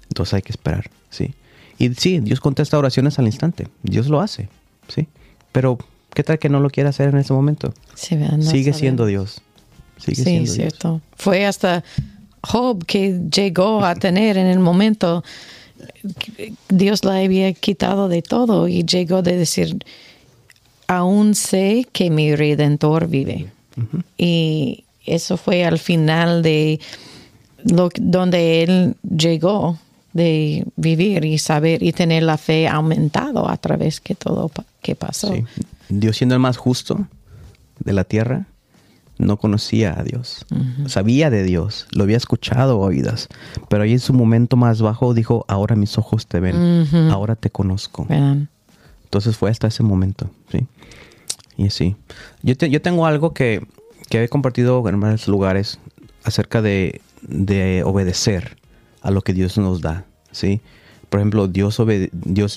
[0.05, 1.35] entonces hay que esperar, ¿sí?
[1.77, 4.49] Y sí, Dios contesta oraciones al instante, Dios lo hace,
[4.87, 5.09] ¿sí?
[5.51, 5.77] Pero,
[6.15, 7.75] ¿qué tal que no lo quiera hacer en ese momento?
[7.97, 9.41] Sigue siendo Dios.
[9.97, 11.01] Sigue sí, cierto.
[11.17, 11.83] Fue hasta
[12.45, 15.25] Job que llegó a tener en el momento,
[16.69, 19.85] Dios la había quitado de todo y llegó de decir,
[20.87, 23.51] aún sé que mi redentor vive.
[24.17, 26.79] Y eso fue al final de
[27.65, 29.79] lo, donde él llegó
[30.13, 34.51] de vivir y saber y tener la fe aumentado a través de todo
[34.83, 35.33] que pasó.
[35.89, 37.07] Dios siendo el más justo
[37.81, 38.47] de la tierra,
[39.19, 40.47] no conocía a Dios.
[40.87, 43.29] Sabía de Dios, lo había escuchado oídas,
[43.69, 47.51] pero ahí en su momento más bajo dijo, ahora mis ojos te ven, ahora te
[47.51, 48.07] conozco.
[49.05, 50.67] Entonces fue hasta ese momento, ¿sí?
[51.57, 51.97] Y así.
[52.43, 53.67] Yo, yo tengo algo que,
[54.09, 55.81] que he compartido en varios lugares
[56.23, 58.57] acerca de de obedecer
[59.03, 60.61] a lo que Dios nos da, ¿sí?
[61.09, 61.79] Por ejemplo, Dios,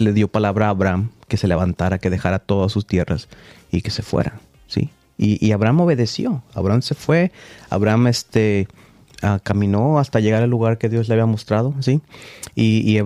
[0.02, 3.30] le dio palabra a Abraham que se levantara, que dejara todas sus tierras
[3.72, 4.90] y que se fuera, ¿sí?
[5.18, 6.44] Y, Abraham obedeció.
[6.56, 7.32] Abraham se fue,
[7.70, 8.68] Abraham este,
[9.22, 12.02] ah, caminó hasta llegar al lugar que Dios le había mostrado, ¿sí?
[12.56, 12.98] Y,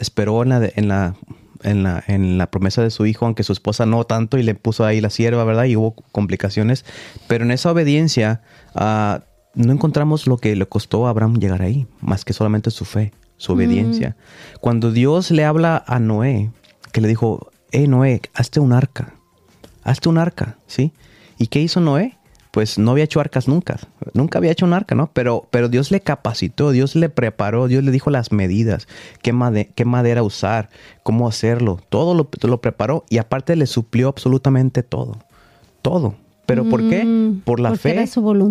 [0.00, 1.14] esperó en la, en la,
[1.62, 4.56] en la, en la promesa de su hijo, aunque su esposa no tanto, y le
[4.56, 5.64] puso ahí la sierva, ¿verdad?
[5.64, 6.84] Y hubo complicaciones.
[7.28, 8.42] Pero en esa obediencia,
[8.74, 9.22] uh,
[9.54, 13.12] no encontramos lo que le costó a Abraham llegar ahí, más que solamente su fe,
[13.36, 14.16] su obediencia.
[14.60, 16.50] Cuando Dios le habla a Noé,
[16.92, 19.14] que le dijo, eh Noé, hazte un arca,
[19.82, 20.92] hazte un arca, ¿sí?
[21.38, 22.18] ¿Y qué hizo Noé?
[22.50, 23.78] Pues no había hecho arcas nunca,
[24.12, 25.10] nunca había hecho un arca, ¿no?
[25.14, 28.88] Pero, pero Dios le capacitó, Dios le preparó, Dios le dijo las medidas,
[29.22, 29.32] qué,
[29.74, 30.68] qué madera usar,
[31.02, 35.18] cómo hacerlo, todo lo, lo preparó y aparte le suplió absolutamente todo,
[35.80, 36.14] todo.
[36.52, 37.02] ¿Pero por qué?
[37.02, 38.04] Mm, por la fe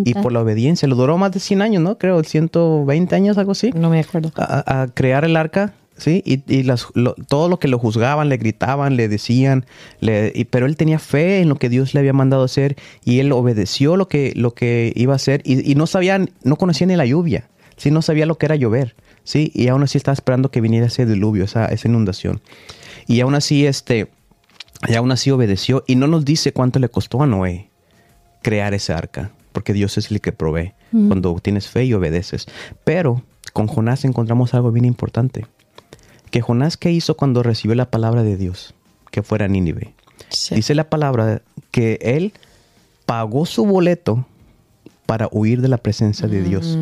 [0.05, 0.87] y por la obediencia.
[0.87, 1.99] Lo duró más de 100 años, ¿no?
[1.99, 3.69] Creo, 120 años, algo así.
[3.75, 4.31] No me acuerdo.
[4.37, 6.23] A, crear el arca, ¿sí?
[6.25, 6.87] Y, las,
[7.27, 9.67] todo lo que lo juzgaban, le gritaban, le decían,
[9.99, 12.75] le, pero él tenía fe en lo que Dios le había mandado hacer
[13.05, 16.87] y él obedeció lo que, lo que iba a hacer y, no sabían, no conocía
[16.87, 17.91] ni la lluvia, ¿sí?
[17.91, 19.51] No sabía lo que era llover, ¿sí?
[19.53, 22.41] Y aún así estaba esperando que viniera ese diluvio, esa, esa inundación.
[23.05, 24.07] Y aún así, este,
[24.87, 27.70] y aún así obedeció y no nos dice cuánto le costó a Noé
[28.41, 31.07] crear ese arca, porque Dios es el que provee mm.
[31.07, 32.47] cuando tienes fe y obedeces.
[32.83, 33.23] Pero
[33.53, 35.45] con Jonás encontramos algo bien importante.
[36.29, 38.73] Que Jonás, ¿qué hizo cuando recibió la palabra de Dios?
[39.11, 39.93] Que fuera Nínive.
[40.51, 42.33] Dice la palabra que él
[43.05, 44.25] pagó su boleto
[45.05, 46.77] para huir de la presencia de Dios.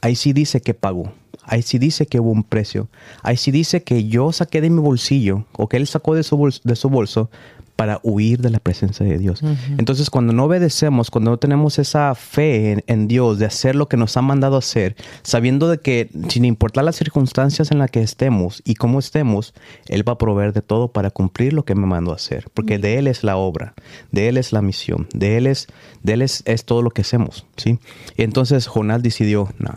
[0.00, 1.12] Ahí sí dice que pagó.
[1.42, 2.88] Ahí sí dice que hubo un precio.
[3.22, 6.36] Ahí sí dice que yo saqué de mi bolsillo o que él sacó de su,
[6.36, 7.30] bolso, de su bolso
[7.76, 9.42] para huir de la presencia de Dios.
[9.78, 13.96] Entonces, cuando no obedecemos, cuando no tenemos esa fe en, Dios de hacer lo que
[13.96, 18.62] nos ha mandado hacer, sabiendo de que sin importar las circunstancias en las que estemos
[18.64, 19.54] y cómo estemos,
[19.86, 22.78] Él va a proveer de todo para cumplir lo que me mandó a hacer, porque
[22.78, 23.74] de Él es la obra,
[24.10, 25.68] de Él es la misión, de Él es,
[26.02, 27.78] de él es, todo lo que hacemos, ¿sí?
[28.16, 29.74] Y entonces Jonás decidió, no,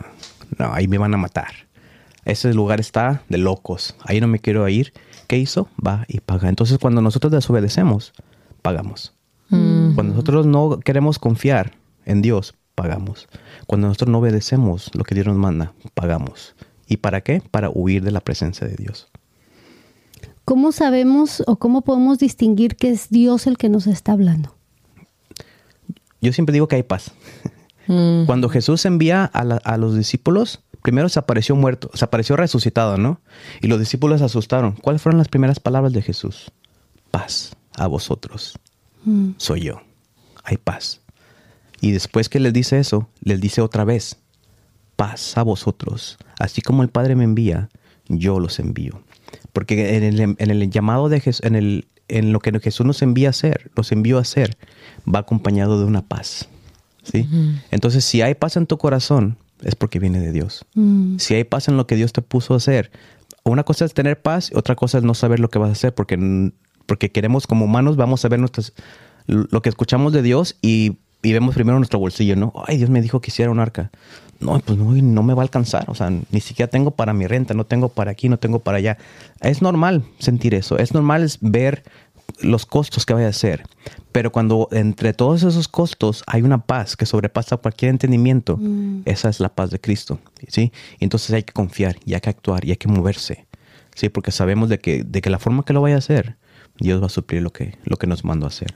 [0.58, 1.69] No, ahí me van a matar.
[2.26, 3.96] Ese lugar está de locos.
[4.02, 4.94] Ahí no me quiero ir.
[5.28, 5.68] ¿Qué hizo?
[5.86, 6.50] Va y paga.
[6.50, 8.14] Entonces, cuando nosotros desobedecemos,
[8.62, 9.14] pagamos.
[9.50, 11.74] Cuando nosotros no queremos confiar
[12.06, 13.28] en Dios, pagamos.
[13.66, 16.56] Cuando nosotros no obedecemos lo que Dios nos manda, pagamos.
[16.88, 17.42] ¿Y para qué?
[17.50, 19.08] Para huir de la presencia de Dios.
[20.46, 24.56] ¿Cómo sabemos o cómo podemos distinguir que es Dios el que nos está hablando?
[26.22, 27.12] Yo siempre digo que hay paz.
[28.28, 32.98] Cuando Jesús envía a, la- a los discípulos, primero se apareció muerto, se apareció resucitado,
[32.98, 33.22] ¿no?
[33.62, 34.74] Y los discípulos se asustaron.
[34.74, 36.52] ¿Cuáles fueron las primeras palabras de Jesús?
[37.12, 38.58] Paz a vosotros.
[39.38, 39.82] Soy yo.
[40.44, 41.02] Hay paz.
[41.82, 44.18] Y después que les dice eso, les dice otra vez,
[44.96, 46.18] paz a vosotros.
[46.40, 47.70] Así como el Padre me envía,
[48.08, 49.02] yo los envío.
[49.54, 53.02] Porque en el, en el llamado de Jesús, en, el, en lo que Jesús nos
[53.02, 54.58] envía a hacer, nos envió a hacer,
[55.08, 56.50] va acompañado de una paz.
[57.04, 57.28] ¿sí?
[57.72, 60.66] Entonces, si hay paz en tu corazón, es porque viene de Dios.
[61.18, 62.92] Si hay paz en lo que Dios te puso a hacer,
[63.44, 65.94] una cosa es tener paz, otra cosa es no saber lo que vas a hacer,
[65.94, 66.52] porque,
[66.86, 68.74] porque queremos como humanos, vamos a ver nuestras,
[69.28, 72.54] lo que escuchamos de Dios y, y vemos primero nuestro bolsillo, ¿no?
[72.66, 73.92] Ay, Dios me dijo que hiciera un arca.
[74.40, 75.90] No, pues no, no me va a alcanzar.
[75.90, 78.78] O sea, ni siquiera tengo para mi renta, no tengo para aquí, no tengo para
[78.78, 78.98] allá.
[79.42, 80.78] Es normal sentir eso.
[80.78, 81.84] Es normal ver
[82.42, 83.64] los costos que vaya a ser.
[84.12, 88.60] Pero cuando entre todos esos costos hay una paz que sobrepasa cualquier entendimiento,
[89.06, 90.20] esa es la paz de Cristo.
[90.48, 90.72] ¿sí?
[91.00, 93.48] Entonces hay que confiar y hay que actuar y hay que moverse.
[93.96, 94.10] ¿sí?
[94.10, 96.38] Porque sabemos de que, de que la forma que lo vaya a hacer,
[96.80, 98.76] Dios va a suplir lo que, lo que nos mandó a hacer.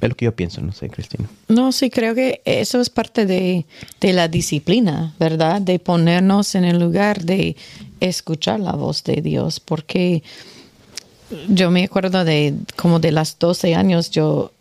[0.00, 1.28] Es lo que yo pienso, no sé, Cristina.
[1.48, 3.64] No, sí, creo que eso es parte de,
[4.00, 5.62] de la disciplina, ¿verdad?
[5.62, 7.56] De ponernos en el lugar de
[8.00, 10.22] escuchar la voz de Dios, porque
[11.48, 14.52] yo me acuerdo de como de las 12 años, yo,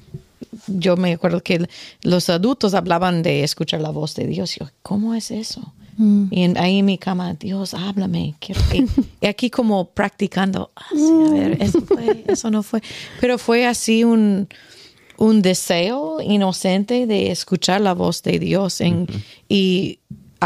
[0.68, 1.68] yo me acuerdo que
[2.04, 4.56] los adultos hablaban de escuchar la voz de Dios.
[4.56, 5.74] Yo, ¿cómo es eso?
[6.32, 8.34] Y en- ahí en mi cama, Dios, háblame.
[8.40, 8.86] quiero que-".
[9.22, 12.82] y aquí como practicando, ah, sí, a ver, eso fue, eso no fue.
[13.22, 14.48] Pero fue así un,
[15.18, 19.06] un deseo inocente de escuchar la voz de Dios en-
[19.48, 20.00] y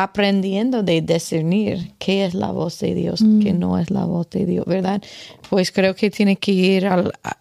[0.04, 4.46] aprendiendo de discernir qué es la voz de Dios, qué no es la voz de
[4.46, 5.02] Dios, ¿verdad?
[5.50, 7.38] Pues creo que tiene que ir al, a-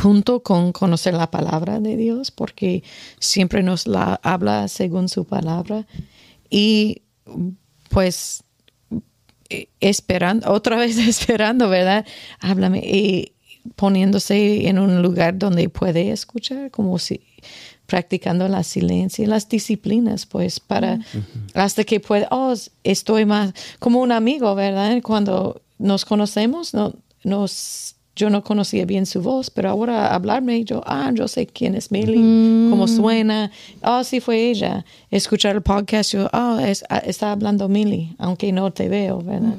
[0.00, 2.84] junto con conocer la palabra de Dios, porque
[3.18, 5.84] siempre nos la habla según su palabra
[6.48, 7.02] y
[7.90, 8.44] pues
[9.50, 12.06] eh, esperando, otra vez esperando, ¿verdad?
[12.38, 13.32] Háblame y
[13.74, 17.20] poniéndose en un lugar donde puede escuchar, como si
[17.86, 20.98] practicando la silencio y las disciplinas, pues para
[21.54, 25.00] hasta que pueda, oh, estoy más como un amigo, ¿verdad?
[25.02, 30.82] Cuando nos conocemos, no, nos, yo no conocía bien su voz, pero ahora hablarme, yo,
[30.86, 33.50] ah, yo sé quién es Millie, cómo suena,
[33.82, 34.84] oh, sí fue ella.
[35.10, 39.56] Escuchar el podcast, yo, oh, es- ah, está hablando Millie, aunque no te veo, ¿verdad?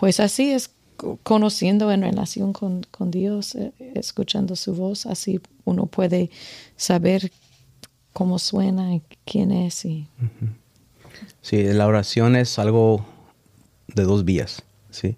[0.00, 5.40] Pues así es co- conociendo en relación con, con Dios, eh, escuchando su voz, así
[5.64, 6.30] uno puede
[6.76, 7.30] saber
[8.14, 9.84] cómo suena y quién es.
[9.84, 10.08] Y,
[11.42, 13.04] Sí, la oración es algo
[13.88, 15.16] de dos vías, ¿sí?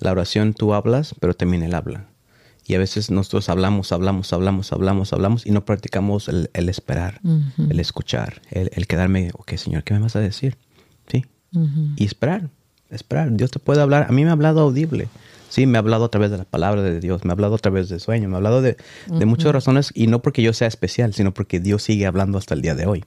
[0.00, 2.06] La oración tú hablas, pero también él habla.
[2.66, 7.20] Y a veces nosotros hablamos, hablamos, hablamos, hablamos, hablamos y no practicamos el, el esperar,
[7.70, 10.58] el escuchar, el, el quedarme, ok, Señor, ¿qué me vas a decir?
[11.06, 11.24] Sí.
[11.96, 12.50] Y esperar,
[12.90, 13.32] esperar.
[13.32, 14.06] Dios te puede hablar.
[14.08, 15.08] A mí me ha hablado audible.
[15.48, 17.58] Sí, me ha hablado a través de la palabra de Dios, me ha hablado a
[17.58, 18.76] través de sueños, me ha hablado de,
[19.06, 22.54] de muchas razones y no porque yo sea especial, sino porque Dios sigue hablando hasta
[22.54, 23.04] el día de hoy.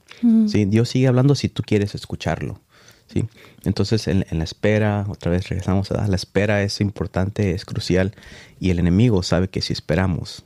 [0.48, 2.60] Sí, Dios sigue hablando si tú quieres escucharlo.
[3.12, 3.24] ¿sí?
[3.64, 8.14] Entonces, en, en la espera, otra vez regresamos a la espera es importante, es crucial
[8.58, 10.44] y el enemigo sabe que si esperamos,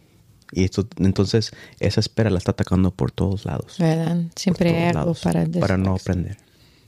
[0.53, 3.77] y esto, entonces esa espera la está atacando por todos lados.
[3.79, 4.23] ¿verdad?
[4.37, 6.37] Siempre hay algo lados, para para no aprender,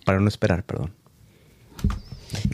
[0.04, 0.92] para no esperar, perdón.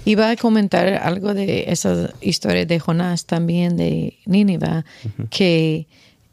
[0.04, 4.84] Iba a comentar algo de esa historia de Jonás también de Nínive,
[5.30, 5.86] que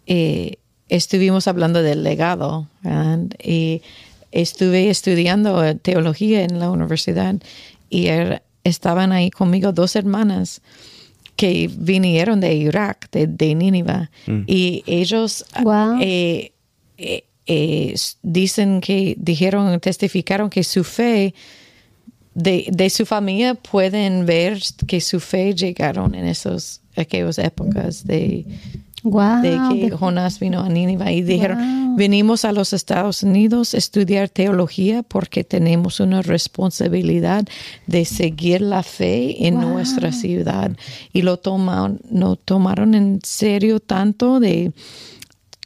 [0.07, 0.57] eh,
[0.89, 3.19] estuvimos hablando del legado ¿verdad?
[3.43, 3.81] y
[4.31, 7.35] estuve estudiando teología en la universidad
[7.89, 10.61] y er- estaban ahí conmigo dos hermanas
[11.35, 14.09] que vinieron de Irak, de, de Nínive,
[14.45, 15.97] y ellos Wow.
[16.01, 16.51] eh,
[16.97, 21.33] eh, eh, dicen que dijeron, testificaron que su fe
[22.33, 28.45] de, de su familia pueden ver que su fe llegaron en esos aquellas épocas de,
[29.03, 29.41] Wow.
[29.41, 31.57] de que de- Jonás vino a Nínive y dijeron,
[31.87, 31.95] Wow.
[31.97, 37.43] venimos a los Estados Unidos a estudiar teología porque tenemos una responsabilidad
[37.87, 39.69] de seguir la fe en Wow.
[39.71, 40.71] nuestra ciudad
[41.13, 44.71] y lo tomaron, lo tomaron en serio tanto de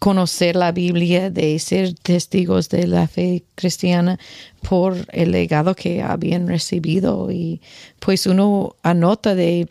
[0.06, 4.20] conocer la Biblia, de ser testigos de la fe cristiana
[4.62, 7.60] por el legado que habían recibido y
[7.98, 9.68] pues uno anota de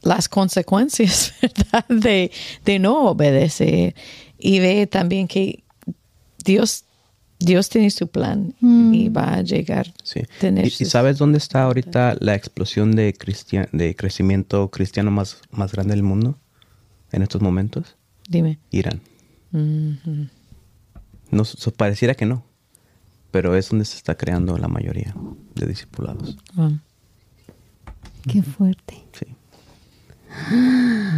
[0.00, 1.84] las consecuencias ¿verdad?
[1.90, 2.30] De,
[2.64, 3.94] de no obedecer
[4.38, 5.64] y ve también que
[6.42, 6.84] Dios
[7.38, 9.92] Dios tiene su plan y va a llegar.
[10.02, 10.22] Sí.
[10.40, 15.42] Tener ¿Y, y sabes dónde está ahorita la explosión de, cristian de crecimiento cristiano más,
[15.50, 16.38] más grande del mundo
[17.12, 17.96] en estos momentos?
[18.26, 18.58] Dime.
[18.70, 19.02] Irán.
[19.52, 22.42] No, so- pareciera que no,
[23.30, 25.14] pero es donde se está creando la mayoría
[25.54, 26.36] de discipulados.
[28.26, 29.02] Qué fuerte.
[29.12, 29.26] Sí.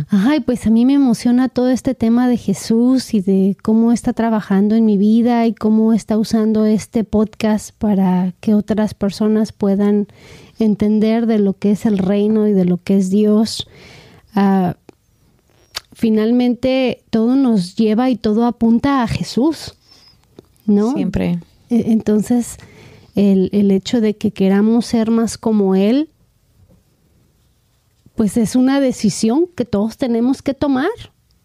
[0.09, 4.15] Ay, pues a mí me emociona todo este tema de Jesús y de cómo está
[4.15, 10.07] trabajando en mi vida y cómo está usando este podcast para que otras personas puedan
[10.59, 13.69] entender de lo que es el reino y de lo que es Dios.
[14.35, 14.77] Ah,
[15.93, 19.75] finalmente todo nos lleva y todo apunta a Jesús,
[20.67, 20.93] ¿no?
[20.95, 21.39] Siempre.
[21.71, 22.57] E- Entonces,
[23.15, 26.09] el, el hecho de que queramos ser más como Él,
[28.15, 30.91] pues es una decisión que todos tenemos que tomar,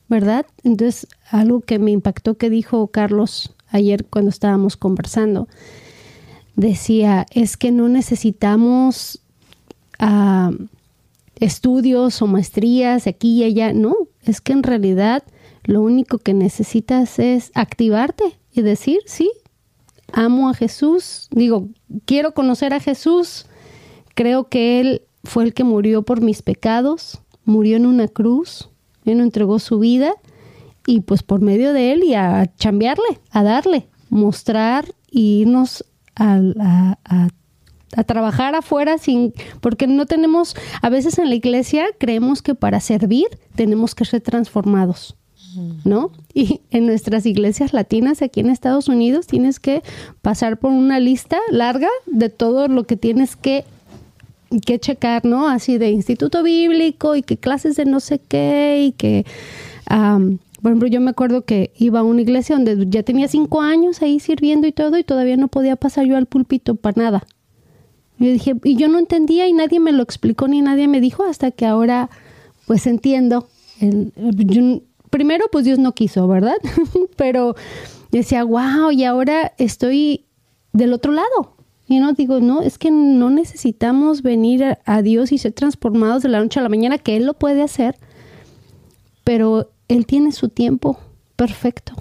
[0.10, 0.46] ¿verdad?
[0.64, 5.48] Entonces, algo que me impactó que dijo Carlos ayer cuando estábamos conversando,
[6.56, 9.20] decía, es que no necesitamos
[10.00, 10.52] ah,
[11.36, 13.96] estudios o maestrías aquí y allá, no,
[14.28, 15.24] es que en realidad
[15.64, 19.30] lo único que necesitas es activarte y decir, sí,
[20.14, 21.68] amo a Jesús, digo,
[22.06, 23.46] quiero conocer a Jesús,
[24.16, 28.70] creo que Él fue el que murió por mis pecados, murió en una cruz,
[29.06, 30.14] Él entregó su vida
[30.86, 35.84] y pues por medio de Él y a chambearle, a darle, mostrar y irnos
[36.16, 37.30] al- a, a-
[37.96, 42.80] a trabajar afuera sin porque no tenemos a veces en la iglesia creemos que para
[42.80, 45.16] servir tenemos que ser transformados
[45.86, 46.12] ¿no?
[46.34, 49.82] Y en nuestras iglesias latinas aquí en Estados Unidos tienes que
[50.22, 53.66] pasar por una lista larga de todo lo que tienes que,
[54.66, 55.48] que checar, ¿no?
[55.48, 59.26] Así de instituto bíblico y que clases de no sé qué y que,
[59.88, 64.02] por ejemplo, yo me acuerdo que iba a una iglesia donde ya tenía cinco años
[64.02, 67.28] ahí sirviendo y todo y todavía no podía pasar yo al púlpito para nada.
[68.20, 71.24] Yo dije, y yo no entendía y nadie me lo explicó ni nadie me dijo
[71.24, 72.10] hasta que ahora
[72.66, 73.48] pues entiendo.
[73.80, 74.12] El-
[75.10, 76.58] primero pues Dios no quiso, ¿verdad?
[77.16, 77.56] Pero
[78.12, 80.26] decía, wow, y ahora estoy
[80.74, 81.54] del otro lado.
[81.88, 86.22] Y no digo, no, es que no necesitamos venir a, a Dios y ser transformados
[86.24, 87.96] de la noche a la mañana, que Él lo puede hacer,
[89.24, 91.00] pero Él tiene su tiempo
[91.36, 91.94] perfecto.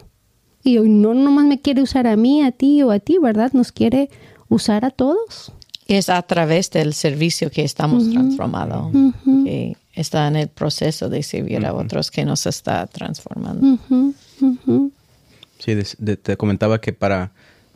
[0.65, 3.53] Y hoy no nomás me quiere usar a mí, a ti o a ti, ¿verdad?
[3.53, 4.11] Nos quiere
[4.49, 5.53] usar a todos.
[5.89, 8.93] Es a través del servicio que estamos transformados,
[9.45, 13.79] que está en el proceso de servir a otros que nos está transformando.
[15.59, 17.33] Sí, de- de- te comentaba que para,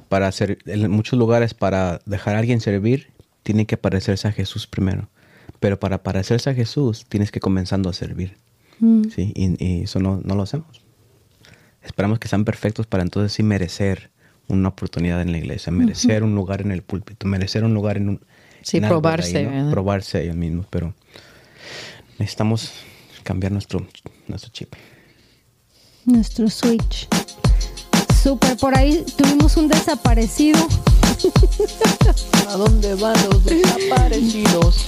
[0.08, 3.08] para hacer, en muchos lugares, para dejar a alguien servir,
[3.42, 5.08] tiene que parecerse a Jesús primero.
[5.61, 8.36] Pero para parecerse a Jesús, tienes que comenzando a servir.
[9.14, 10.82] Sí, y, y eso no, no lo hacemos.
[11.82, 14.11] Esperamos que sean perfectos para entonces sí merecer
[14.51, 18.09] una oportunidad en la iglesia, merecer un lugar en el púlpito, merecer un lugar en
[18.11, 18.20] un...
[18.62, 19.70] Sí, en probarse, ahí.
[19.70, 20.94] Probarse a ellos mismos, pero
[22.18, 22.72] necesitamos
[23.22, 23.86] cambiar nuestro,
[24.28, 24.74] nuestro chip.
[26.05, 27.09] Nuestro switch.
[28.22, 30.59] Súper, por ahí tuvimos un desaparecido.
[32.48, 34.86] ¿A dónde van los desaparecidos?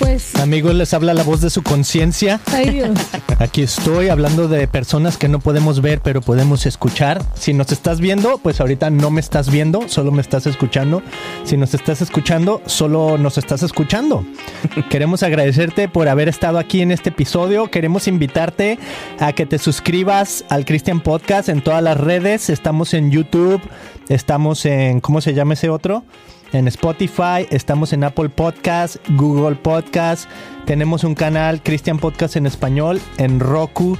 [0.00, 2.40] Pues, Amigos, les habla la voz de su conciencia.
[2.52, 2.90] ay Dios.
[3.38, 7.22] Aquí estoy hablando de personas que no podemos ver, pero podemos escuchar.
[7.34, 11.02] Si nos estás viendo, pues ahorita no me estás viendo, solo me estás escuchando.
[11.44, 14.24] Si nos estás escuchando, solo nos estás escuchando.
[14.90, 17.70] Queremos agradecerte por haber estado aquí en este episodio.
[17.70, 18.78] Queremos invitarte
[19.18, 22.48] a que te suscribas al Christian Podcast en todas las redes.
[22.48, 23.60] Estamos en YouTube,
[24.08, 26.04] estamos en, ¿cómo se llama ese otro?
[26.52, 30.28] En Spotify, estamos en Apple Podcast, Google Podcast,
[30.64, 33.96] tenemos un canal Christian Podcast en español en Roku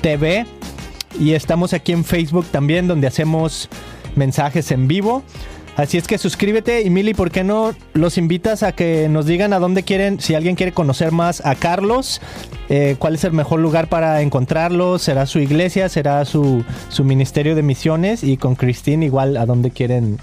[0.00, 0.46] TV
[1.18, 3.68] y estamos aquí en Facebook también donde hacemos
[4.16, 5.22] mensajes en vivo.
[5.76, 9.52] Así es que suscríbete y Mili, ¿por qué no los invitas a que nos digan
[9.52, 12.20] a dónde quieren, si alguien quiere conocer más a Carlos,
[12.68, 17.56] eh, cuál es el mejor lugar para encontrarlo, será su iglesia, será su, su ministerio
[17.56, 20.20] de misiones y con Christine igual a dónde quieren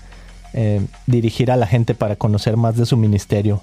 [0.54, 3.62] eh, dirigir a la gente para conocer más de su ministerio.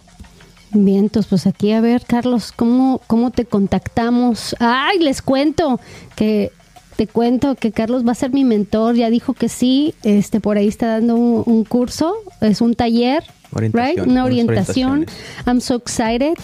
[0.73, 4.55] Bien, entonces pues aquí a ver, Carlos, ¿cómo, cómo te contactamos?
[4.59, 5.81] Ay, les cuento
[6.15, 6.53] que
[6.97, 10.59] te cuento que Carlos va a ser mi mentor, ya dijo que sí, este por
[10.59, 13.23] ahí está dando un, un curso, es un taller,
[13.53, 14.01] right?
[14.05, 15.07] Una orientación.
[15.47, 16.35] I'm so excited.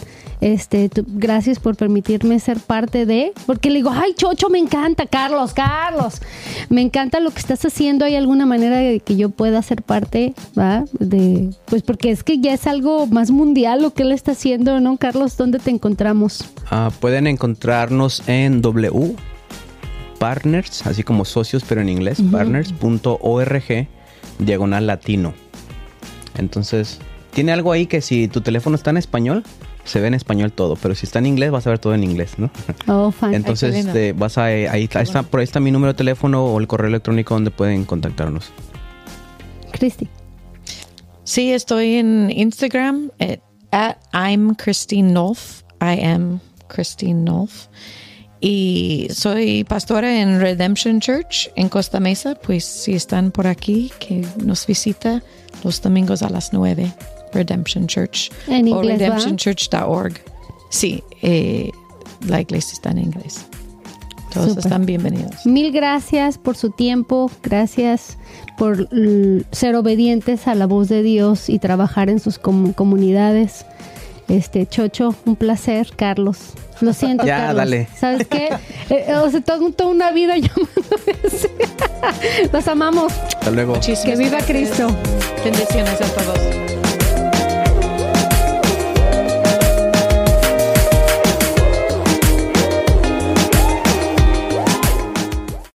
[0.40, 5.06] Este, tú- gracias por permitirme ser parte de, porque le digo, ay, Chocho, me encanta,
[5.06, 6.20] Carlos, Carlos,
[6.68, 8.04] me encanta lo que estás haciendo.
[8.04, 10.84] ¿Hay alguna manera de que yo pueda ser parte, va?
[10.98, 14.80] De, pues porque es que ya es algo más mundial lo que él está haciendo,
[14.80, 15.36] ¿no, Carlos?
[15.36, 16.44] ¿Dónde te encontramos?
[16.70, 19.14] Ah, pueden encontrarnos en W
[20.18, 23.88] Partners, así como socios, pero en inglés, partners.org,
[24.38, 25.34] diagonal latino.
[26.36, 26.98] Entonces,
[27.32, 29.44] tiene algo ahí que si tu teléfono está en español,
[29.84, 32.02] se ve en español todo, pero si está en inglés, vas a ver todo en
[32.02, 32.50] inglés, ¿no?
[32.86, 33.34] Oh, fan.
[33.34, 36.58] Entonces, este, vas a, ahí, ahí está, por ahí está mi número de teléfono o
[36.58, 38.50] el correo electrónico donde pueden contactarnos.
[39.72, 40.08] Cristi.
[41.24, 43.40] Sí, estoy en Instagram at,
[43.72, 45.62] at I'm Christine Nolf.
[45.80, 47.68] I am Christine Nolf.
[48.40, 52.34] Y soy pastora en Redemption Church en Costa Mesa.
[52.34, 55.22] Pues si están por aquí, que nos visita
[55.62, 56.92] los domingos a las 9.
[57.32, 58.30] Redemption Church.
[58.48, 60.14] En o redemptionchurch.org.
[60.68, 61.70] Sí, eh,
[62.28, 63.46] la iglesia está en inglés.
[64.32, 65.46] Todos están bienvenidos.
[65.46, 68.18] Mil gracias por su tiempo, gracias
[68.58, 68.88] por
[69.52, 73.64] ser obedientes a la voz de Dios y trabajar en sus comu- comunidades.
[74.28, 76.38] Este, Chocho, un placer, Carlos.
[76.80, 77.56] Lo siento, Ya, Carlos.
[77.56, 77.88] dale.
[77.98, 78.46] ¿Sabes qué?
[78.90, 80.70] Eh, eh, o sea, toda, toda una vida llamando
[82.52, 83.12] Los amamos.
[83.12, 83.74] Hasta luego.
[83.74, 84.46] Muchísimas Que viva gracias.
[84.76, 84.88] Cristo.
[85.44, 86.73] Bendiciones a todos.